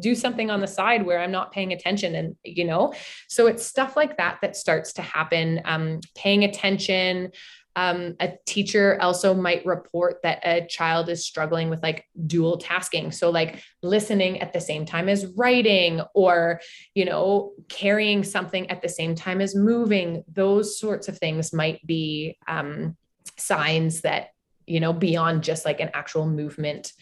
do 0.00 0.14
something 0.14 0.50
on 0.50 0.60
the 0.60 0.66
side 0.66 1.04
where 1.04 1.20
I'm 1.20 1.30
not 1.30 1.52
paying 1.52 1.72
attention. 1.72 2.14
And, 2.14 2.36
you 2.44 2.64
know, 2.64 2.94
so 3.28 3.46
it's 3.46 3.64
stuff 3.64 3.96
like 3.96 4.16
that 4.16 4.38
that 4.42 4.56
starts 4.56 4.92
to 4.94 5.02
happen. 5.02 5.60
Um, 5.64 6.00
paying 6.14 6.44
attention. 6.44 7.32
Um, 7.76 8.16
a 8.18 8.32
teacher 8.44 8.98
also 9.00 9.34
might 9.34 9.64
report 9.64 10.20
that 10.24 10.40
a 10.44 10.66
child 10.66 11.08
is 11.08 11.24
struggling 11.24 11.70
with 11.70 11.80
like 11.82 12.04
dual 12.26 12.58
tasking. 12.58 13.12
So, 13.12 13.30
like 13.30 13.62
listening 13.82 14.40
at 14.40 14.52
the 14.52 14.60
same 14.60 14.84
time 14.84 15.08
as 15.08 15.26
writing, 15.36 16.00
or, 16.12 16.60
you 16.94 17.04
know, 17.04 17.52
carrying 17.68 18.24
something 18.24 18.68
at 18.70 18.82
the 18.82 18.88
same 18.88 19.14
time 19.14 19.40
as 19.40 19.54
moving. 19.54 20.24
Those 20.32 20.78
sorts 20.78 21.06
of 21.06 21.18
things 21.18 21.52
might 21.52 21.86
be 21.86 22.36
um, 22.48 22.96
signs 23.36 24.00
that, 24.00 24.30
you 24.66 24.80
know, 24.80 24.92
beyond 24.92 25.44
just 25.44 25.64
like 25.64 25.78
an 25.78 25.90
actual 25.94 26.26
movement 26.26 26.92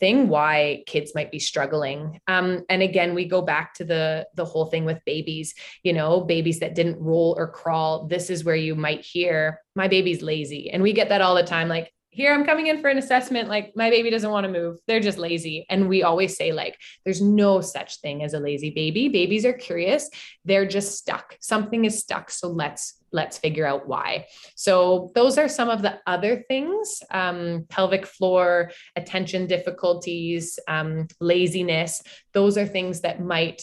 thing 0.00 0.28
why 0.28 0.82
kids 0.86 1.12
might 1.14 1.30
be 1.30 1.38
struggling. 1.38 2.20
Um, 2.26 2.64
and 2.68 2.82
again 2.82 3.14
we 3.14 3.24
go 3.26 3.42
back 3.42 3.74
to 3.74 3.84
the 3.84 4.26
the 4.34 4.44
whole 4.44 4.66
thing 4.66 4.84
with 4.84 4.98
babies 5.06 5.54
you 5.82 5.92
know 5.92 6.20
babies 6.20 6.60
that 6.60 6.74
didn't 6.74 7.00
roll 7.00 7.34
or 7.38 7.48
crawl. 7.48 8.06
This 8.06 8.30
is 8.30 8.44
where 8.44 8.56
you 8.56 8.74
might 8.74 9.04
hear 9.04 9.60
my 9.74 9.88
baby's 9.88 10.22
lazy. 10.22 10.70
And 10.70 10.82
we 10.82 10.92
get 10.92 11.08
that 11.08 11.20
all 11.20 11.34
the 11.34 11.42
time 11.42 11.68
like 11.68 11.92
here 12.14 12.32
I'm 12.32 12.44
coming 12.44 12.68
in 12.68 12.80
for 12.80 12.88
an 12.88 12.96
assessment. 12.96 13.48
Like 13.48 13.72
my 13.74 13.90
baby 13.90 14.08
doesn't 14.08 14.30
want 14.30 14.44
to 14.44 14.52
move. 14.52 14.78
They're 14.86 15.00
just 15.00 15.18
lazy. 15.18 15.66
And 15.68 15.88
we 15.88 16.04
always 16.04 16.36
say, 16.36 16.52
like, 16.52 16.78
there's 17.02 17.20
no 17.20 17.60
such 17.60 18.00
thing 18.00 18.22
as 18.22 18.34
a 18.34 18.38
lazy 18.38 18.70
baby. 18.70 19.08
Babies 19.08 19.44
are 19.44 19.52
curious. 19.52 20.08
They're 20.44 20.64
just 20.64 20.96
stuck. 20.96 21.36
Something 21.40 21.84
is 21.84 21.98
stuck. 21.98 22.30
So 22.30 22.48
let's 22.48 23.02
let's 23.10 23.38
figure 23.38 23.66
out 23.66 23.88
why. 23.88 24.26
So 24.54 25.10
those 25.16 25.38
are 25.38 25.48
some 25.48 25.68
of 25.68 25.82
the 25.82 25.98
other 26.06 26.44
things: 26.46 27.02
um, 27.10 27.66
pelvic 27.68 28.06
floor, 28.06 28.70
attention 28.94 29.48
difficulties, 29.48 30.60
um, 30.68 31.08
laziness. 31.20 32.00
Those 32.32 32.56
are 32.56 32.66
things 32.66 33.00
that 33.00 33.20
might 33.20 33.60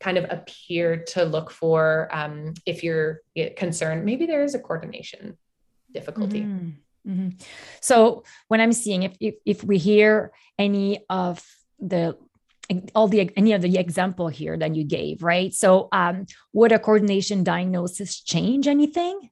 kind 0.00 0.16
of 0.16 0.24
appear 0.30 1.04
to 1.08 1.24
look 1.24 1.50
for 1.50 2.08
um, 2.10 2.54
if 2.64 2.82
you're 2.82 3.20
concerned. 3.58 4.06
Maybe 4.06 4.24
there 4.24 4.44
is 4.44 4.54
a 4.54 4.58
coordination 4.58 5.36
difficulty. 5.92 6.40
Mm-hmm. 6.40 6.70
Mm-hmm. 7.06 7.30
So 7.80 8.24
when 8.48 8.60
I'm 8.60 8.72
seeing 8.72 9.04
if, 9.04 9.16
if 9.20 9.34
if 9.46 9.64
we 9.64 9.78
hear 9.78 10.32
any 10.58 11.04
of 11.08 11.44
the 11.78 12.16
all 12.94 13.08
the 13.08 13.30
any 13.36 13.52
of 13.52 13.62
the 13.62 13.78
example 13.78 14.28
here 14.28 14.56
that 14.56 14.74
you 14.74 14.84
gave, 14.84 15.22
right? 15.22 15.52
So 15.52 15.88
um, 15.92 16.26
would 16.52 16.72
a 16.72 16.78
coordination 16.78 17.42
diagnosis 17.42 18.20
change 18.20 18.68
anything? 18.68 19.30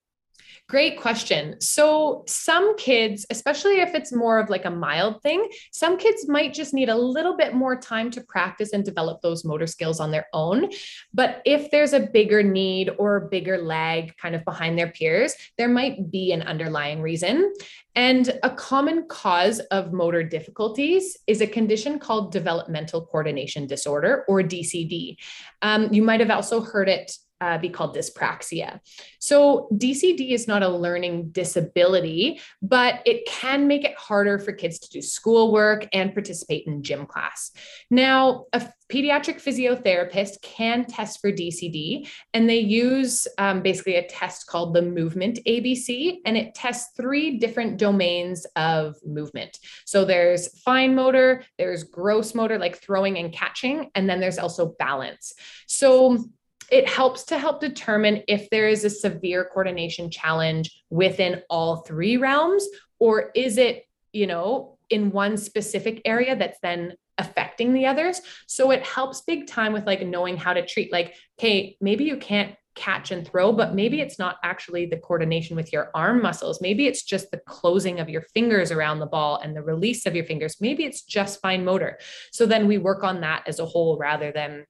Great 0.68 1.00
question. 1.00 1.58
So, 1.62 2.24
some 2.26 2.76
kids, 2.76 3.24
especially 3.30 3.80
if 3.80 3.94
it's 3.94 4.12
more 4.12 4.38
of 4.38 4.50
like 4.50 4.66
a 4.66 4.70
mild 4.70 5.22
thing, 5.22 5.48
some 5.72 5.96
kids 5.96 6.28
might 6.28 6.52
just 6.52 6.74
need 6.74 6.90
a 6.90 6.94
little 6.94 7.38
bit 7.38 7.54
more 7.54 7.74
time 7.74 8.10
to 8.10 8.20
practice 8.20 8.74
and 8.74 8.84
develop 8.84 9.22
those 9.22 9.46
motor 9.46 9.66
skills 9.66 9.98
on 9.98 10.10
their 10.10 10.26
own. 10.34 10.68
But 11.14 11.40
if 11.46 11.70
there's 11.70 11.94
a 11.94 12.00
bigger 12.00 12.42
need 12.42 12.90
or 12.98 13.16
a 13.16 13.28
bigger 13.30 13.56
lag 13.56 14.14
kind 14.18 14.34
of 14.34 14.44
behind 14.44 14.78
their 14.78 14.90
peers, 14.90 15.34
there 15.56 15.70
might 15.70 16.10
be 16.10 16.32
an 16.32 16.42
underlying 16.42 17.00
reason. 17.00 17.50
And 17.94 18.38
a 18.42 18.50
common 18.50 19.06
cause 19.08 19.60
of 19.70 19.94
motor 19.94 20.22
difficulties 20.22 21.16
is 21.26 21.40
a 21.40 21.46
condition 21.46 21.98
called 21.98 22.30
developmental 22.30 23.06
coordination 23.06 23.66
disorder 23.66 24.26
or 24.28 24.42
DCD. 24.42 25.16
Um, 25.62 25.90
you 25.94 26.02
might 26.02 26.20
have 26.20 26.30
also 26.30 26.60
heard 26.60 26.90
it 26.90 27.10
uh, 27.40 27.58
be 27.58 27.68
called 27.68 27.94
dyspraxia. 27.94 28.80
So, 29.18 29.68
DCD 29.72 30.32
is 30.32 30.48
not 30.48 30.62
a 30.62 30.68
learning 30.68 31.30
disability, 31.30 32.40
but 32.62 33.00
it 33.06 33.26
can 33.26 33.68
make 33.68 33.84
it 33.84 33.96
harder 33.96 34.38
for 34.38 34.52
kids 34.52 34.78
to 34.80 34.90
do 34.90 35.02
schoolwork 35.02 35.86
and 35.92 36.12
participate 36.12 36.66
in 36.66 36.82
gym 36.82 37.06
class. 37.06 37.52
Now, 37.90 38.46
a 38.52 38.62
pediatric 38.90 39.42
physiotherapist 39.42 40.40
can 40.42 40.84
test 40.84 41.20
for 41.20 41.30
DCD, 41.30 42.08
and 42.34 42.48
they 42.48 42.58
use 42.58 43.28
um, 43.38 43.62
basically 43.62 43.96
a 43.96 44.06
test 44.06 44.46
called 44.46 44.74
the 44.74 44.82
movement 44.82 45.38
ABC, 45.46 46.18
and 46.24 46.36
it 46.36 46.54
tests 46.54 46.92
three 46.96 47.38
different 47.38 47.78
domains 47.78 48.46
of 48.56 48.96
movement. 49.04 49.58
So, 49.84 50.04
there's 50.04 50.60
fine 50.62 50.94
motor, 50.94 51.44
there's 51.56 51.84
gross 51.84 52.34
motor, 52.34 52.58
like 52.58 52.78
throwing 52.78 53.18
and 53.18 53.32
catching, 53.32 53.90
and 53.94 54.08
then 54.08 54.20
there's 54.20 54.38
also 54.38 54.74
balance. 54.78 55.34
So, 55.66 56.28
it 56.70 56.88
helps 56.88 57.24
to 57.24 57.38
help 57.38 57.60
determine 57.60 58.22
if 58.28 58.50
there 58.50 58.68
is 58.68 58.84
a 58.84 58.90
severe 58.90 59.44
coordination 59.44 60.10
challenge 60.10 60.82
within 60.90 61.42
all 61.48 61.76
three 61.76 62.16
realms 62.16 62.66
or 62.98 63.30
is 63.34 63.58
it 63.58 63.84
you 64.12 64.26
know 64.26 64.78
in 64.90 65.10
one 65.10 65.36
specific 65.36 66.00
area 66.04 66.34
that's 66.36 66.58
then 66.60 66.94
affecting 67.18 67.74
the 67.74 67.86
others. 67.86 68.20
So 68.46 68.70
it 68.70 68.84
helps 68.84 69.22
big 69.22 69.46
time 69.46 69.72
with 69.72 69.86
like 69.86 70.06
knowing 70.06 70.36
how 70.36 70.52
to 70.52 70.64
treat 70.64 70.92
like 70.92 71.14
okay 71.38 71.76
maybe 71.80 72.04
you 72.04 72.16
can't 72.16 72.54
catch 72.74 73.10
and 73.10 73.26
throw 73.26 73.52
but 73.52 73.74
maybe 73.74 74.00
it's 74.00 74.20
not 74.20 74.36
actually 74.44 74.86
the 74.86 74.98
coordination 74.98 75.56
with 75.56 75.72
your 75.72 75.90
arm 75.94 76.22
muscles. 76.22 76.60
Maybe 76.60 76.86
it's 76.86 77.02
just 77.02 77.30
the 77.32 77.38
closing 77.38 77.98
of 77.98 78.08
your 78.08 78.22
fingers 78.34 78.70
around 78.70 79.00
the 79.00 79.06
ball 79.06 79.40
and 79.42 79.54
the 79.54 79.62
release 79.62 80.06
of 80.06 80.14
your 80.14 80.24
fingers. 80.24 80.56
Maybe 80.60 80.84
it's 80.84 81.02
just 81.02 81.40
fine 81.40 81.64
motor. 81.64 81.98
So 82.30 82.46
then 82.46 82.68
we 82.68 82.78
work 82.78 83.02
on 83.02 83.20
that 83.22 83.42
as 83.48 83.58
a 83.58 83.66
whole 83.66 83.98
rather 83.98 84.30
than 84.30 84.64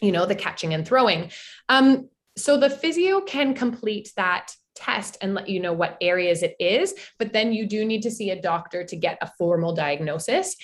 you 0.00 0.12
know, 0.12 0.26
the 0.26 0.34
catching 0.34 0.74
and 0.74 0.86
throwing. 0.86 1.30
Um, 1.68 2.08
so 2.36 2.56
the 2.56 2.70
physio 2.70 3.20
can 3.20 3.54
complete 3.54 4.12
that 4.16 4.54
test 4.74 5.16
and 5.20 5.34
let 5.34 5.48
you 5.48 5.60
know 5.60 5.72
what 5.72 5.96
areas 6.00 6.42
it 6.42 6.56
is, 6.58 6.94
but 7.18 7.32
then 7.32 7.52
you 7.52 7.66
do 7.66 7.84
need 7.84 8.02
to 8.02 8.10
see 8.10 8.30
a 8.30 8.40
doctor 8.40 8.84
to 8.84 8.96
get 8.96 9.18
a 9.20 9.30
formal 9.38 9.74
diagnosis. 9.74 10.56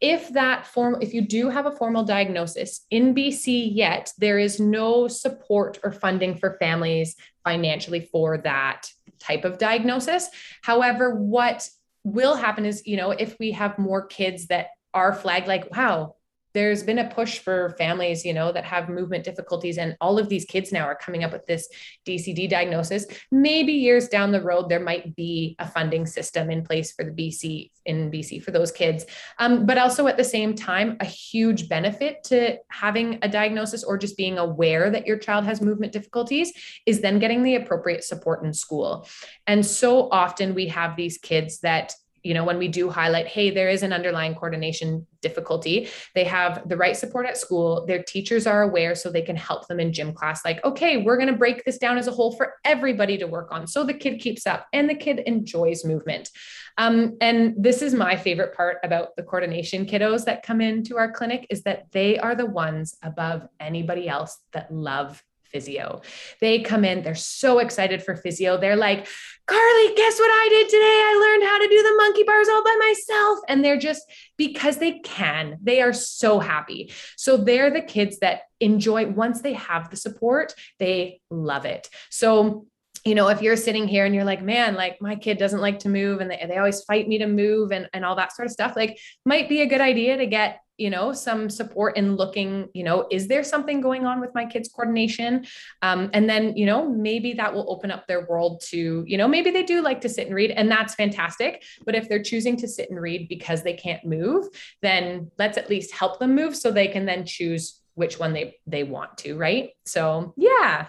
If 0.00 0.32
that 0.34 0.66
form, 0.66 0.98
if 1.00 1.14
you 1.14 1.22
do 1.22 1.48
have 1.48 1.66
a 1.66 1.72
formal 1.72 2.04
diagnosis 2.04 2.86
in 2.90 3.14
BC 3.14 3.74
yet, 3.74 4.12
there 4.18 4.38
is 4.38 4.60
no 4.60 5.08
support 5.08 5.78
or 5.82 5.90
funding 5.90 6.36
for 6.36 6.56
families 6.60 7.16
financially 7.44 8.00
for 8.12 8.38
that 8.38 8.90
type 9.18 9.44
of 9.44 9.58
diagnosis. 9.58 10.28
However, 10.62 11.14
what 11.14 11.68
will 12.04 12.36
happen 12.36 12.66
is, 12.66 12.86
you 12.86 12.96
know, 12.96 13.10
if 13.10 13.36
we 13.40 13.52
have 13.52 13.78
more 13.78 14.06
kids 14.06 14.46
that 14.48 14.68
are 14.92 15.14
flagged 15.14 15.48
like, 15.48 15.74
wow, 15.74 16.14
there's 16.56 16.82
been 16.82 16.98
a 16.98 17.10
push 17.10 17.38
for 17.38 17.74
families, 17.76 18.24
you 18.24 18.32
know, 18.32 18.50
that 18.50 18.64
have 18.64 18.88
movement 18.88 19.24
difficulties. 19.24 19.76
And 19.76 19.94
all 20.00 20.18
of 20.18 20.30
these 20.30 20.46
kids 20.46 20.72
now 20.72 20.86
are 20.86 20.94
coming 20.96 21.22
up 21.22 21.30
with 21.30 21.44
this 21.44 21.68
DCD 22.06 22.48
diagnosis. 22.48 23.04
Maybe 23.30 23.74
years 23.74 24.08
down 24.08 24.32
the 24.32 24.40
road, 24.40 24.70
there 24.70 24.80
might 24.80 25.14
be 25.14 25.54
a 25.58 25.68
funding 25.68 26.06
system 26.06 26.50
in 26.50 26.64
place 26.64 26.92
for 26.92 27.04
the 27.04 27.10
BC 27.10 27.70
in 27.84 28.10
BC 28.10 28.42
for 28.42 28.52
those 28.52 28.72
kids. 28.72 29.04
Um, 29.38 29.66
but 29.66 29.76
also 29.76 30.06
at 30.06 30.16
the 30.16 30.24
same 30.24 30.54
time, 30.54 30.96
a 31.00 31.04
huge 31.04 31.68
benefit 31.68 32.24
to 32.24 32.56
having 32.70 33.18
a 33.20 33.28
diagnosis 33.28 33.84
or 33.84 33.98
just 33.98 34.16
being 34.16 34.38
aware 34.38 34.88
that 34.88 35.06
your 35.06 35.18
child 35.18 35.44
has 35.44 35.60
movement 35.60 35.92
difficulties 35.92 36.54
is 36.86 37.02
then 37.02 37.18
getting 37.18 37.42
the 37.42 37.56
appropriate 37.56 38.02
support 38.02 38.42
in 38.42 38.54
school. 38.54 39.06
And 39.46 39.64
so 39.64 40.08
often 40.10 40.54
we 40.54 40.68
have 40.68 40.96
these 40.96 41.18
kids 41.18 41.60
that 41.60 41.92
you 42.26 42.34
know 42.34 42.44
when 42.44 42.58
we 42.58 42.68
do 42.68 42.90
highlight 42.90 43.28
hey 43.28 43.50
there 43.50 43.68
is 43.68 43.82
an 43.82 43.92
underlying 43.92 44.34
coordination 44.34 45.06
difficulty 45.22 45.88
they 46.14 46.24
have 46.24 46.68
the 46.68 46.76
right 46.76 46.96
support 46.96 47.24
at 47.26 47.36
school 47.36 47.86
their 47.86 48.02
teachers 48.02 48.46
are 48.46 48.62
aware 48.62 48.94
so 48.94 49.08
they 49.08 49.22
can 49.22 49.36
help 49.36 49.66
them 49.68 49.80
in 49.80 49.92
gym 49.92 50.12
class. 50.12 50.44
Like 50.44 50.64
okay 50.64 50.96
we're 50.96 51.16
going 51.16 51.32
to 51.32 51.38
break 51.44 51.64
this 51.64 51.78
down 51.78 51.98
as 51.98 52.08
a 52.08 52.12
whole 52.12 52.32
for 52.36 52.54
everybody 52.64 53.16
to 53.18 53.26
work 53.26 53.48
on 53.52 53.66
so 53.66 53.84
the 53.84 53.94
kid 53.94 54.18
keeps 54.20 54.46
up 54.46 54.66
and 54.72 54.90
the 54.90 54.94
kid 54.94 55.20
enjoys 55.20 55.84
movement. 55.84 56.30
Um, 56.78 57.16
and 57.20 57.54
this 57.56 57.80
is 57.80 57.94
my 57.94 58.16
favorite 58.16 58.54
part 58.54 58.78
about 58.82 59.16
the 59.16 59.22
coordination 59.22 59.86
kiddos 59.86 60.24
that 60.26 60.42
come 60.42 60.60
into 60.60 60.98
our 60.98 61.10
clinic 61.10 61.46
is 61.48 61.62
that 61.62 61.86
they 61.92 62.18
are 62.18 62.34
the 62.34 62.46
ones 62.46 62.96
above 63.02 63.46
anybody 63.58 64.08
else 64.08 64.38
that 64.52 64.72
love 64.72 65.22
physio. 65.50 66.02
They 66.40 66.60
come 66.60 66.84
in, 66.84 67.02
they're 67.02 67.14
so 67.14 67.58
excited 67.58 68.02
for 68.02 68.16
physio. 68.16 68.56
They're 68.58 68.76
like, 68.76 69.06
Karly, 69.48 69.96
guess 69.96 70.18
what 70.18 70.30
I 70.30 70.48
did 70.50 70.68
today? 70.68 70.80
I 70.82 71.18
learned 71.20 71.48
how 71.48 71.58
to 71.58 71.68
do 71.68 71.82
the 71.82 71.96
monkey 71.96 72.22
bars 72.24 72.48
all 72.48 72.64
by 72.64 72.76
myself. 72.80 73.38
And 73.48 73.64
they're 73.64 73.78
just 73.78 74.02
because 74.36 74.78
they 74.78 74.98
can, 75.00 75.58
they 75.62 75.80
are 75.82 75.92
so 75.92 76.40
happy. 76.40 76.92
So 77.16 77.36
they're 77.36 77.70
the 77.70 77.80
kids 77.80 78.18
that 78.18 78.40
enjoy 78.60 79.06
once 79.06 79.42
they 79.42 79.52
have 79.52 79.90
the 79.90 79.96
support, 79.96 80.54
they 80.78 81.20
love 81.30 81.64
it. 81.64 81.88
So 82.10 82.66
you 83.06 83.14
know, 83.14 83.28
if 83.28 83.40
you're 83.40 83.56
sitting 83.56 83.86
here 83.86 84.04
and 84.04 84.14
you're 84.14 84.24
like, 84.24 84.42
man, 84.42 84.74
like 84.74 85.00
my 85.00 85.14
kid 85.14 85.38
doesn't 85.38 85.60
like 85.60 85.78
to 85.80 85.88
move 85.88 86.20
and 86.20 86.30
they, 86.30 86.44
they 86.48 86.58
always 86.58 86.82
fight 86.82 87.06
me 87.06 87.18
to 87.18 87.26
move 87.26 87.70
and, 87.70 87.88
and 87.92 88.04
all 88.04 88.16
that 88.16 88.34
sort 88.34 88.46
of 88.46 88.52
stuff, 88.52 88.74
like 88.74 88.98
might 89.24 89.48
be 89.48 89.60
a 89.60 89.66
good 89.66 89.80
idea 89.80 90.16
to 90.16 90.26
get 90.26 90.60
you 90.78 90.90
know 90.90 91.10
some 91.10 91.48
support 91.48 91.96
in 91.96 92.16
looking 92.16 92.68
you 92.74 92.84
know 92.84 93.06
is 93.10 93.28
there 93.28 93.42
something 93.42 93.80
going 93.80 94.04
on 94.04 94.20
with 94.20 94.34
my 94.34 94.44
kids 94.44 94.68
coordination? 94.68 95.46
Um, 95.82 96.10
and 96.12 96.28
then 96.28 96.56
you 96.56 96.66
know 96.66 96.90
maybe 96.90 97.32
that 97.34 97.54
will 97.54 97.70
open 97.70 97.90
up 97.90 98.06
their 98.06 98.26
world 98.26 98.60
to 98.68 99.02
you 99.06 99.16
know 99.16 99.28
maybe 99.28 99.50
they 99.50 99.62
do 99.62 99.80
like 99.80 100.02
to 100.02 100.08
sit 100.08 100.26
and 100.26 100.34
read 100.34 100.50
and 100.50 100.70
that's 100.70 100.94
fantastic. 100.94 101.64
But 101.86 101.94
if 101.94 102.08
they're 102.08 102.22
choosing 102.22 102.56
to 102.58 102.68
sit 102.68 102.90
and 102.90 103.00
read 103.00 103.28
because 103.28 103.62
they 103.62 103.74
can't 103.74 104.04
move 104.04 104.46
then 104.82 105.30
let's 105.38 105.56
at 105.56 105.70
least 105.70 105.94
help 105.94 106.18
them 106.18 106.34
move 106.34 106.54
so 106.54 106.70
they 106.70 106.88
can 106.88 107.06
then 107.06 107.24
choose 107.24 107.80
which 107.94 108.18
one 108.18 108.34
they 108.34 108.56
they 108.66 108.82
want 108.82 109.16
to 109.18 109.36
right? 109.36 109.70
So 109.86 110.34
yeah 110.36 110.88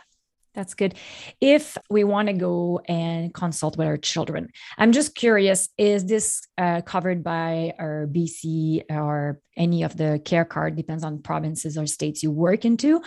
that's 0.57 0.73
good. 0.73 0.95
If 1.39 1.77
we 1.87 2.03
want 2.03 2.29
to 2.29 2.33
go 2.33 2.81
and 2.89 3.31
consult 3.31 3.77
with 3.77 3.87
our 3.87 3.95
children, 3.95 4.49
I'm 4.77 4.91
just 4.91 5.13
curious 5.13 5.69
is 5.77 6.05
this 6.05 6.45
uh, 6.57 6.81
covered 6.81 7.23
by 7.23 7.75
our 7.77 8.07
BC 8.11 8.83
or 8.89 9.39
any 9.55 9.83
of 9.83 9.95
the 9.95 10.19
care 10.25 10.45
card, 10.45 10.75
depends 10.75 11.03
on 11.03 11.21
provinces 11.21 11.77
or 11.77 11.85
states 11.85 12.23
you 12.23 12.31
work 12.31 12.65
into? 12.65 13.01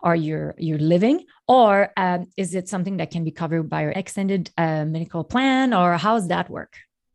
Or 0.00 0.14
you're 0.14 0.54
you're 0.58 0.78
living, 0.78 1.24
or 1.48 1.90
um, 1.96 2.26
is 2.36 2.54
it 2.54 2.68
something 2.68 2.98
that 2.98 3.10
can 3.10 3.24
be 3.24 3.30
covered 3.30 3.70
by 3.70 3.84
our 3.84 3.90
extended 3.90 4.50
uh, 4.58 4.84
medical 4.84 5.24
plan, 5.24 5.72
or 5.72 5.96
how 5.96 6.16
does 6.16 6.28
that 6.28 6.50
work? 6.50 6.74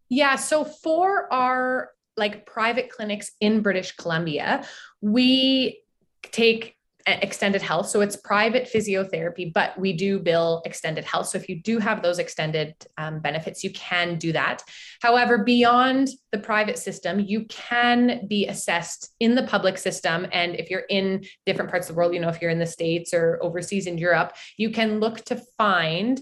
Yeah, 0.10 0.36
so 0.38 0.66
for 0.66 1.32
our 1.32 1.92
like 2.18 2.48
private 2.48 2.90
clinics 2.90 3.30
in 3.40 3.62
British 3.62 3.96
Columbia, 3.96 4.66
we 5.02 5.84
take 6.24 6.79
extended 7.22 7.62
health. 7.62 7.90
So 7.90 8.02
it's 8.02 8.16
private 8.16 8.70
physiotherapy, 8.72 9.54
but 9.54 9.78
we 9.80 9.94
do 9.94 10.20
bill 10.20 10.62
extended 10.66 11.06
health. 11.06 11.28
So 11.28 11.38
if 11.38 11.50
you 11.50 11.62
do 11.62 11.80
have 11.80 12.02
those 12.02 12.20
extended 12.20 12.76
um, 12.98 13.20
benefits, 13.20 13.64
you 13.64 13.72
can 13.72 14.18
do 14.18 14.32
that. 14.34 14.64
However, 15.02 15.44
beyond 15.44 16.10
the 16.32 16.40
private 16.40 16.78
system, 16.78 17.20
you 17.20 17.46
can 17.46 18.28
be 18.28 18.48
assessed 18.48 19.14
in 19.20 19.36
the 19.36 19.44
public 19.44 19.78
system. 19.78 20.28
And 20.32 20.56
if 20.56 20.70
you're 20.70 20.86
in 20.90 21.26
different 21.46 21.72
parts 21.72 21.90
of 21.90 21.96
the 21.96 21.98
world, 21.98 22.14
you 22.14 22.20
know, 22.20 22.30
if 22.30 22.42
you're 22.42 22.52
in 22.52 22.60
the 22.60 22.66
States 22.66 23.14
or 23.14 23.40
overseas 23.42 23.88
in 23.88 23.98
Europe, 23.98 24.36
you 24.58 24.70
can 24.70 25.00
look 25.00 25.24
to 25.26 25.42
find 25.58 26.22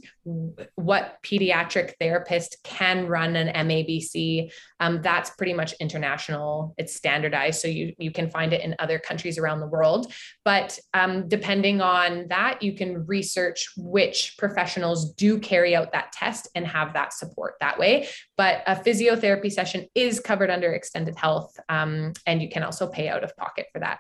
what 0.76 1.18
pediatric 1.24 1.94
therapist 2.00 2.58
can 2.64 3.08
run 3.08 3.36
an 3.36 3.68
MABC. 3.68 4.52
Um, 4.80 5.02
that's 5.02 5.30
pretty 5.32 5.54
much 5.54 5.74
international. 5.80 6.74
It's 6.78 6.96
standardized. 6.96 7.62
So 7.62 7.68
you, 7.68 7.94
you 7.98 8.12
can 8.12 8.30
find 8.30 8.54
it 8.54 8.62
in 8.62 8.76
other 8.80 9.00
countries 9.00 9.38
around 9.38 9.60
the 9.60 9.68
world. 9.68 10.12
But 10.44 10.77
um, 10.94 11.28
depending 11.28 11.82
on 11.82 12.28
that, 12.30 12.62
you 12.62 12.74
can 12.74 13.06
research 13.06 13.70
which 13.78 14.36
professionals 14.38 15.14
do 15.14 15.40
carry 15.40 15.76
out 15.76 15.92
that 15.92 16.12
test 16.12 16.48
and 16.56 16.66
have 16.68 16.94
that 16.94 17.14
support 17.14 17.56
that 17.60 17.80
way. 17.80 18.08
But 18.36 18.64
a 18.68 18.76
physiotherapy 18.76 19.52
session 19.52 19.88
is 19.96 20.20
covered 20.20 20.50
under 20.50 20.74
extended 20.74 21.16
health, 21.16 21.58
um, 21.70 22.14
and 22.26 22.42
you 22.42 22.50
can 22.50 22.64
also 22.64 22.88
pay 22.88 23.10
out 23.10 23.24
of 23.24 23.36
pocket 23.38 23.68
for 23.72 23.80
that. 23.80 24.00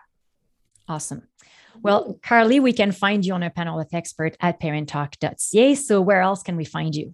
Awesome. 0.87 1.27
Well, 1.81 2.19
Karly, 2.21 2.61
we 2.61 2.73
can 2.73 2.91
find 2.91 3.25
you 3.25 3.33
on 3.33 3.43
a 3.43 3.49
panel 3.49 3.77
with 3.77 3.93
expert 3.93 4.35
at 4.39 4.59
parenttalk.ca. 4.59 5.75
So 5.75 6.01
where 6.01 6.21
else 6.21 6.43
can 6.43 6.55
we 6.55 6.65
find 6.65 6.95
you? 6.95 7.13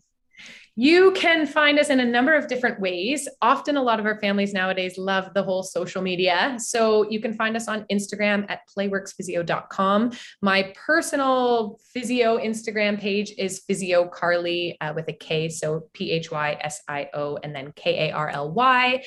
You 0.75 1.12
can 1.12 1.45
find 1.45 1.77
us 1.77 1.89
in 1.89 1.99
a 1.99 2.05
number 2.05 2.33
of 2.33 2.47
different 2.47 2.79
ways. 2.79 3.27
Often, 3.43 3.77
a 3.77 3.83
lot 3.83 3.99
of 3.99 4.07
our 4.07 4.19
families 4.19 4.53
nowadays 4.53 4.97
love 4.97 5.31
the 5.36 5.43
whole 5.43 5.62
social 5.62 6.01
media. 6.01 6.55
So 6.57 7.07
you 7.12 7.21
can 7.21 7.33
find 7.33 7.55
us 7.55 7.67
on 7.67 7.86
Instagram 7.91 8.49
at 8.49 8.62
playworksphysio.com. 8.75 10.13
My 10.41 10.73
personal 10.75 11.79
physio 11.93 12.39
Instagram 12.39 12.99
page 12.99 13.33
is 13.38 13.63
physio 13.67 14.09
Karly 14.09 14.75
uh, 14.81 14.93
with 14.95 15.07
a 15.09 15.13
K. 15.13 15.49
So 15.49 15.89
P 15.93 16.12
H 16.12 16.31
Y 16.31 16.57
S 16.59 16.81
I 16.88 17.07
O 17.13 17.38
and 17.43 17.55
then 17.55 17.71
K 17.75 18.09
A 18.09 18.12
R 18.13 18.29
L 18.29 18.51
Y 18.51 19.03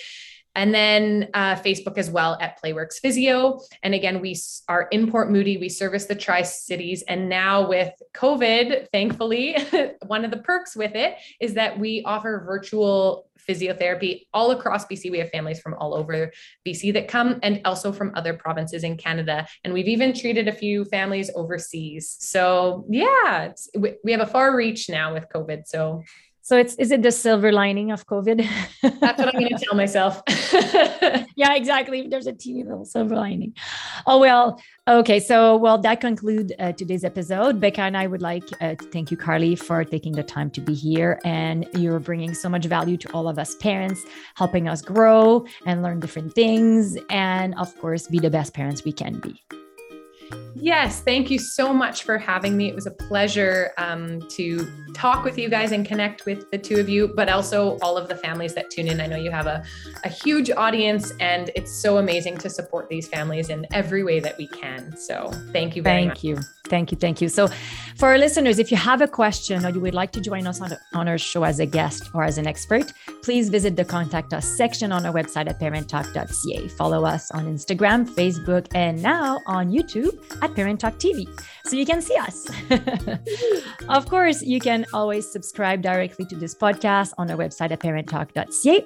and 0.56 0.74
then 0.74 1.28
uh, 1.34 1.54
Facebook 1.54 1.98
as 1.98 2.10
well 2.10 2.36
at 2.40 2.60
Playworks 2.60 2.94
Physio. 2.94 3.60
And 3.82 3.94
again, 3.94 4.20
we 4.20 4.36
are 4.68 4.88
in 4.90 5.10
Port 5.10 5.30
Moody. 5.30 5.58
We 5.58 5.68
service 5.68 6.06
the 6.06 6.14
Tri 6.14 6.42
Cities, 6.42 7.04
and 7.06 7.28
now 7.28 7.68
with 7.68 7.92
COVID, 8.14 8.88
thankfully, 8.90 9.56
one 10.06 10.24
of 10.24 10.30
the 10.30 10.38
perks 10.38 10.74
with 10.74 10.94
it 10.94 11.16
is 11.40 11.54
that 11.54 11.78
we 11.78 12.02
offer 12.04 12.42
virtual 12.44 13.28
physiotherapy 13.48 14.26
all 14.34 14.50
across 14.50 14.86
BC. 14.86 15.10
We 15.10 15.18
have 15.18 15.30
families 15.30 15.60
from 15.60 15.74
all 15.74 15.94
over 15.94 16.32
BC 16.66 16.92
that 16.94 17.08
come, 17.08 17.38
and 17.42 17.60
also 17.64 17.92
from 17.92 18.12
other 18.14 18.34
provinces 18.34 18.82
in 18.82 18.96
Canada. 18.96 19.46
And 19.62 19.72
we've 19.72 19.88
even 19.88 20.12
treated 20.12 20.48
a 20.48 20.52
few 20.52 20.84
families 20.84 21.30
overseas. 21.34 22.16
So 22.18 22.86
yeah, 22.88 23.52
we 24.02 24.12
have 24.12 24.20
a 24.20 24.26
far 24.26 24.56
reach 24.56 24.88
now 24.88 25.12
with 25.12 25.26
COVID. 25.34 25.66
So 25.66 26.02
so 26.46 26.56
it's 26.56 26.76
is 26.76 26.92
it 26.92 27.02
the 27.02 27.10
silver 27.10 27.50
lining 27.50 27.90
of 27.90 28.06
COVID? 28.06 28.48
That's 29.00 29.18
what 29.18 29.34
I'm 29.34 29.40
going 29.40 29.48
to 29.48 29.58
tell 29.58 29.74
myself. 29.74 30.22
yeah, 31.34 31.54
exactly. 31.54 32.06
There's 32.06 32.28
a 32.28 32.32
teeny 32.32 32.62
little 32.62 32.84
silver 32.84 33.16
lining. 33.16 33.52
Oh 34.06 34.20
well. 34.20 34.62
Okay, 34.86 35.18
so 35.18 35.56
well 35.56 35.76
that 35.78 36.00
concludes 36.00 36.52
uh, 36.60 36.70
today's 36.70 37.02
episode. 37.02 37.58
Becca 37.58 37.80
and 37.80 37.96
I 37.96 38.06
would 38.06 38.22
like 38.22 38.44
uh, 38.60 38.76
to 38.76 38.84
thank 38.92 39.10
you, 39.10 39.16
Karly, 39.16 39.58
for 39.58 39.84
taking 39.84 40.12
the 40.12 40.22
time 40.22 40.48
to 40.50 40.60
be 40.60 40.72
here, 40.72 41.18
and 41.24 41.66
you're 41.74 41.98
bringing 41.98 42.32
so 42.32 42.48
much 42.48 42.66
value 42.66 42.96
to 42.96 43.08
all 43.12 43.28
of 43.28 43.40
us 43.40 43.56
parents, 43.56 44.04
helping 44.36 44.68
us 44.68 44.82
grow 44.82 45.44
and 45.66 45.82
learn 45.82 45.98
different 45.98 46.32
things, 46.32 46.96
and 47.10 47.56
of 47.56 47.76
course, 47.80 48.06
be 48.06 48.20
the 48.20 48.30
best 48.30 48.54
parents 48.54 48.84
we 48.84 48.92
can 48.92 49.18
be. 49.18 49.42
Yes, 50.58 51.00
thank 51.00 51.30
you 51.30 51.38
so 51.38 51.72
much 51.72 52.04
for 52.04 52.16
having 52.16 52.56
me. 52.56 52.68
It 52.68 52.74
was 52.74 52.86
a 52.86 52.90
pleasure 52.90 53.72
um, 53.76 54.20
to 54.30 54.66
talk 54.94 55.22
with 55.22 55.38
you 55.38 55.48
guys 55.48 55.72
and 55.72 55.86
connect 55.86 56.24
with 56.24 56.50
the 56.50 56.58
two 56.58 56.80
of 56.80 56.88
you, 56.88 57.08
but 57.14 57.28
also 57.28 57.78
all 57.82 57.98
of 57.98 58.08
the 58.08 58.16
families 58.16 58.54
that 58.54 58.70
tune 58.70 58.88
in. 58.88 59.00
I 59.00 59.06
know 59.06 59.16
you 59.16 59.30
have 59.30 59.46
a, 59.46 59.62
a 60.04 60.08
huge 60.08 60.50
audience, 60.50 61.12
and 61.20 61.50
it's 61.54 61.70
so 61.70 61.98
amazing 61.98 62.38
to 62.38 62.50
support 62.50 62.88
these 62.88 63.06
families 63.06 63.50
in 63.50 63.66
every 63.72 64.02
way 64.02 64.18
that 64.20 64.38
we 64.38 64.46
can. 64.48 64.96
So 64.96 65.30
thank 65.52 65.76
you 65.76 65.82
very 65.82 66.06
thank 66.06 66.08
much. 66.08 66.22
Thank 66.22 66.38
you. 66.38 66.55
Thank 66.66 66.92
you. 66.92 66.98
Thank 66.98 67.20
you. 67.20 67.28
So, 67.28 67.48
for 67.96 68.08
our 68.10 68.18
listeners, 68.18 68.58
if 68.58 68.70
you 68.70 68.76
have 68.76 69.00
a 69.00 69.08
question 69.08 69.64
or 69.64 69.70
you 69.70 69.80
would 69.80 69.94
like 69.94 70.12
to 70.12 70.20
join 70.20 70.46
us 70.46 70.60
on, 70.60 70.72
on 70.92 71.08
our 71.08 71.16
show 71.16 71.44
as 71.44 71.60
a 71.60 71.66
guest 71.66 72.10
or 72.12 72.24
as 72.24 72.36
an 72.36 72.46
expert, 72.46 72.92
please 73.22 73.48
visit 73.48 73.76
the 73.76 73.84
contact 73.84 74.34
us 74.34 74.46
section 74.46 74.92
on 74.92 75.06
our 75.06 75.12
website 75.12 75.48
at 75.48 75.58
parenttalk.ca. 75.58 76.68
Follow 76.68 77.04
us 77.04 77.30
on 77.30 77.46
Instagram, 77.46 78.06
Facebook, 78.06 78.66
and 78.74 79.02
now 79.02 79.40
on 79.46 79.70
YouTube 79.70 80.12
at 80.42 80.54
Parent 80.54 80.80
Talk 80.80 80.94
TV 80.98 81.26
so 81.64 81.76
you 81.76 81.86
can 81.86 82.00
see 82.00 82.16
us. 82.16 82.46
of 83.88 84.08
course, 84.08 84.42
you 84.42 84.60
can 84.60 84.86
always 84.92 85.30
subscribe 85.30 85.82
directly 85.82 86.24
to 86.26 86.36
this 86.36 86.54
podcast 86.54 87.12
on 87.18 87.30
our 87.30 87.36
website 87.36 87.70
at 87.70 87.80
parenttalk.ca. 87.80 88.84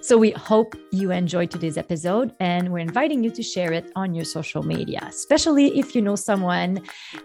So 0.00 0.16
we 0.16 0.30
hope 0.30 0.74
you 0.92 1.10
enjoyed 1.10 1.50
today's 1.50 1.76
episode 1.76 2.32
and 2.40 2.72
we're 2.72 2.78
inviting 2.78 3.22
you 3.22 3.30
to 3.30 3.42
share 3.42 3.72
it 3.72 3.90
on 3.96 4.14
your 4.14 4.24
social 4.24 4.62
media, 4.62 5.00
especially 5.08 5.78
if 5.78 5.94
you 5.94 6.02
know 6.02 6.16
someone 6.16 6.80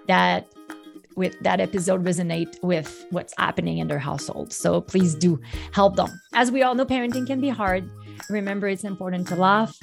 that 0.08 0.52
with 1.15 1.38
that 1.41 1.60
episode 1.60 2.06
resonate 2.06 2.62
with 2.63 3.06
what's 3.10 3.34
happening 3.38 3.80
in 3.80 3.88
their 3.88 4.00
household. 4.00 4.54
So 4.54 4.82
please 4.82 5.13
do 5.13 5.39
help 5.74 5.96
them. 5.96 6.10
As 6.34 6.52
we 6.52 6.63
all 6.63 6.76
know, 6.76 6.86
parenting 6.86 7.28
can 7.28 7.41
be 7.41 7.50
hard. 7.50 7.89
Remember, 8.29 8.67
it's 8.67 8.84
important 8.84 9.27
to 9.27 9.36
laugh, 9.36 9.77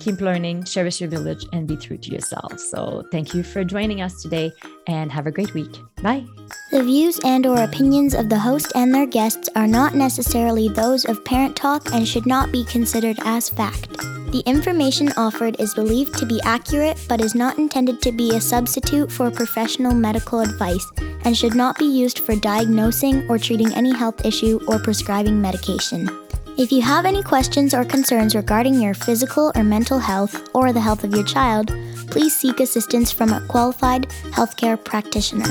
keep 0.00 0.20
learning, 0.20 0.64
cherish 0.64 1.00
your 1.00 1.10
village, 1.10 1.46
and 1.52 1.66
be 1.66 1.76
true 1.76 1.96
to 1.96 2.10
yourself. 2.10 2.58
So 2.58 3.04
thank 3.10 3.34
you 3.34 3.42
for 3.42 3.64
joining 3.64 4.02
us 4.02 4.22
today 4.22 4.52
and 4.86 5.10
have 5.12 5.26
a 5.26 5.30
great 5.30 5.54
week. 5.54 5.76
Bye. 6.02 6.26
The 6.70 6.82
views 6.82 7.20
and 7.24 7.46
or 7.46 7.62
opinions 7.62 8.14
of 8.14 8.28
the 8.28 8.38
host 8.38 8.72
and 8.74 8.94
their 8.94 9.06
guests 9.06 9.48
are 9.54 9.66
not 9.66 9.94
necessarily 9.94 10.68
those 10.68 11.04
of 11.04 11.24
Parent 11.24 11.56
Talk 11.56 11.92
and 11.92 12.06
should 12.06 12.26
not 12.26 12.52
be 12.52 12.64
considered 12.64 13.18
as 13.24 13.48
fact. 13.48 13.96
The 14.32 14.42
information 14.46 15.12
offered 15.16 15.60
is 15.60 15.74
believed 15.74 16.18
to 16.18 16.26
be 16.26 16.40
accurate 16.42 16.98
but 17.08 17.20
is 17.20 17.36
not 17.36 17.58
intended 17.58 18.02
to 18.02 18.10
be 18.10 18.34
a 18.34 18.40
substitute 18.40 19.12
for 19.12 19.30
professional 19.30 19.94
medical 19.94 20.40
advice 20.40 20.84
and 21.24 21.36
should 21.36 21.54
not 21.54 21.78
be 21.78 21.84
used 21.84 22.18
for 22.18 22.34
diagnosing 22.34 23.28
or 23.30 23.38
treating 23.38 23.72
any 23.74 23.94
health 23.94 24.26
issue 24.26 24.58
or 24.66 24.80
prescribing 24.80 25.40
medication. 25.40 26.23
If 26.56 26.70
you 26.70 26.82
have 26.82 27.04
any 27.04 27.20
questions 27.20 27.74
or 27.74 27.84
concerns 27.84 28.36
regarding 28.36 28.80
your 28.80 28.94
physical 28.94 29.50
or 29.56 29.64
mental 29.64 29.98
health 29.98 30.48
or 30.54 30.72
the 30.72 30.80
health 30.80 31.02
of 31.02 31.12
your 31.12 31.24
child, 31.24 31.74
please 32.12 32.36
seek 32.36 32.60
assistance 32.60 33.10
from 33.10 33.32
a 33.32 33.44
qualified 33.48 34.08
healthcare 34.30 34.82
practitioner. 34.82 35.50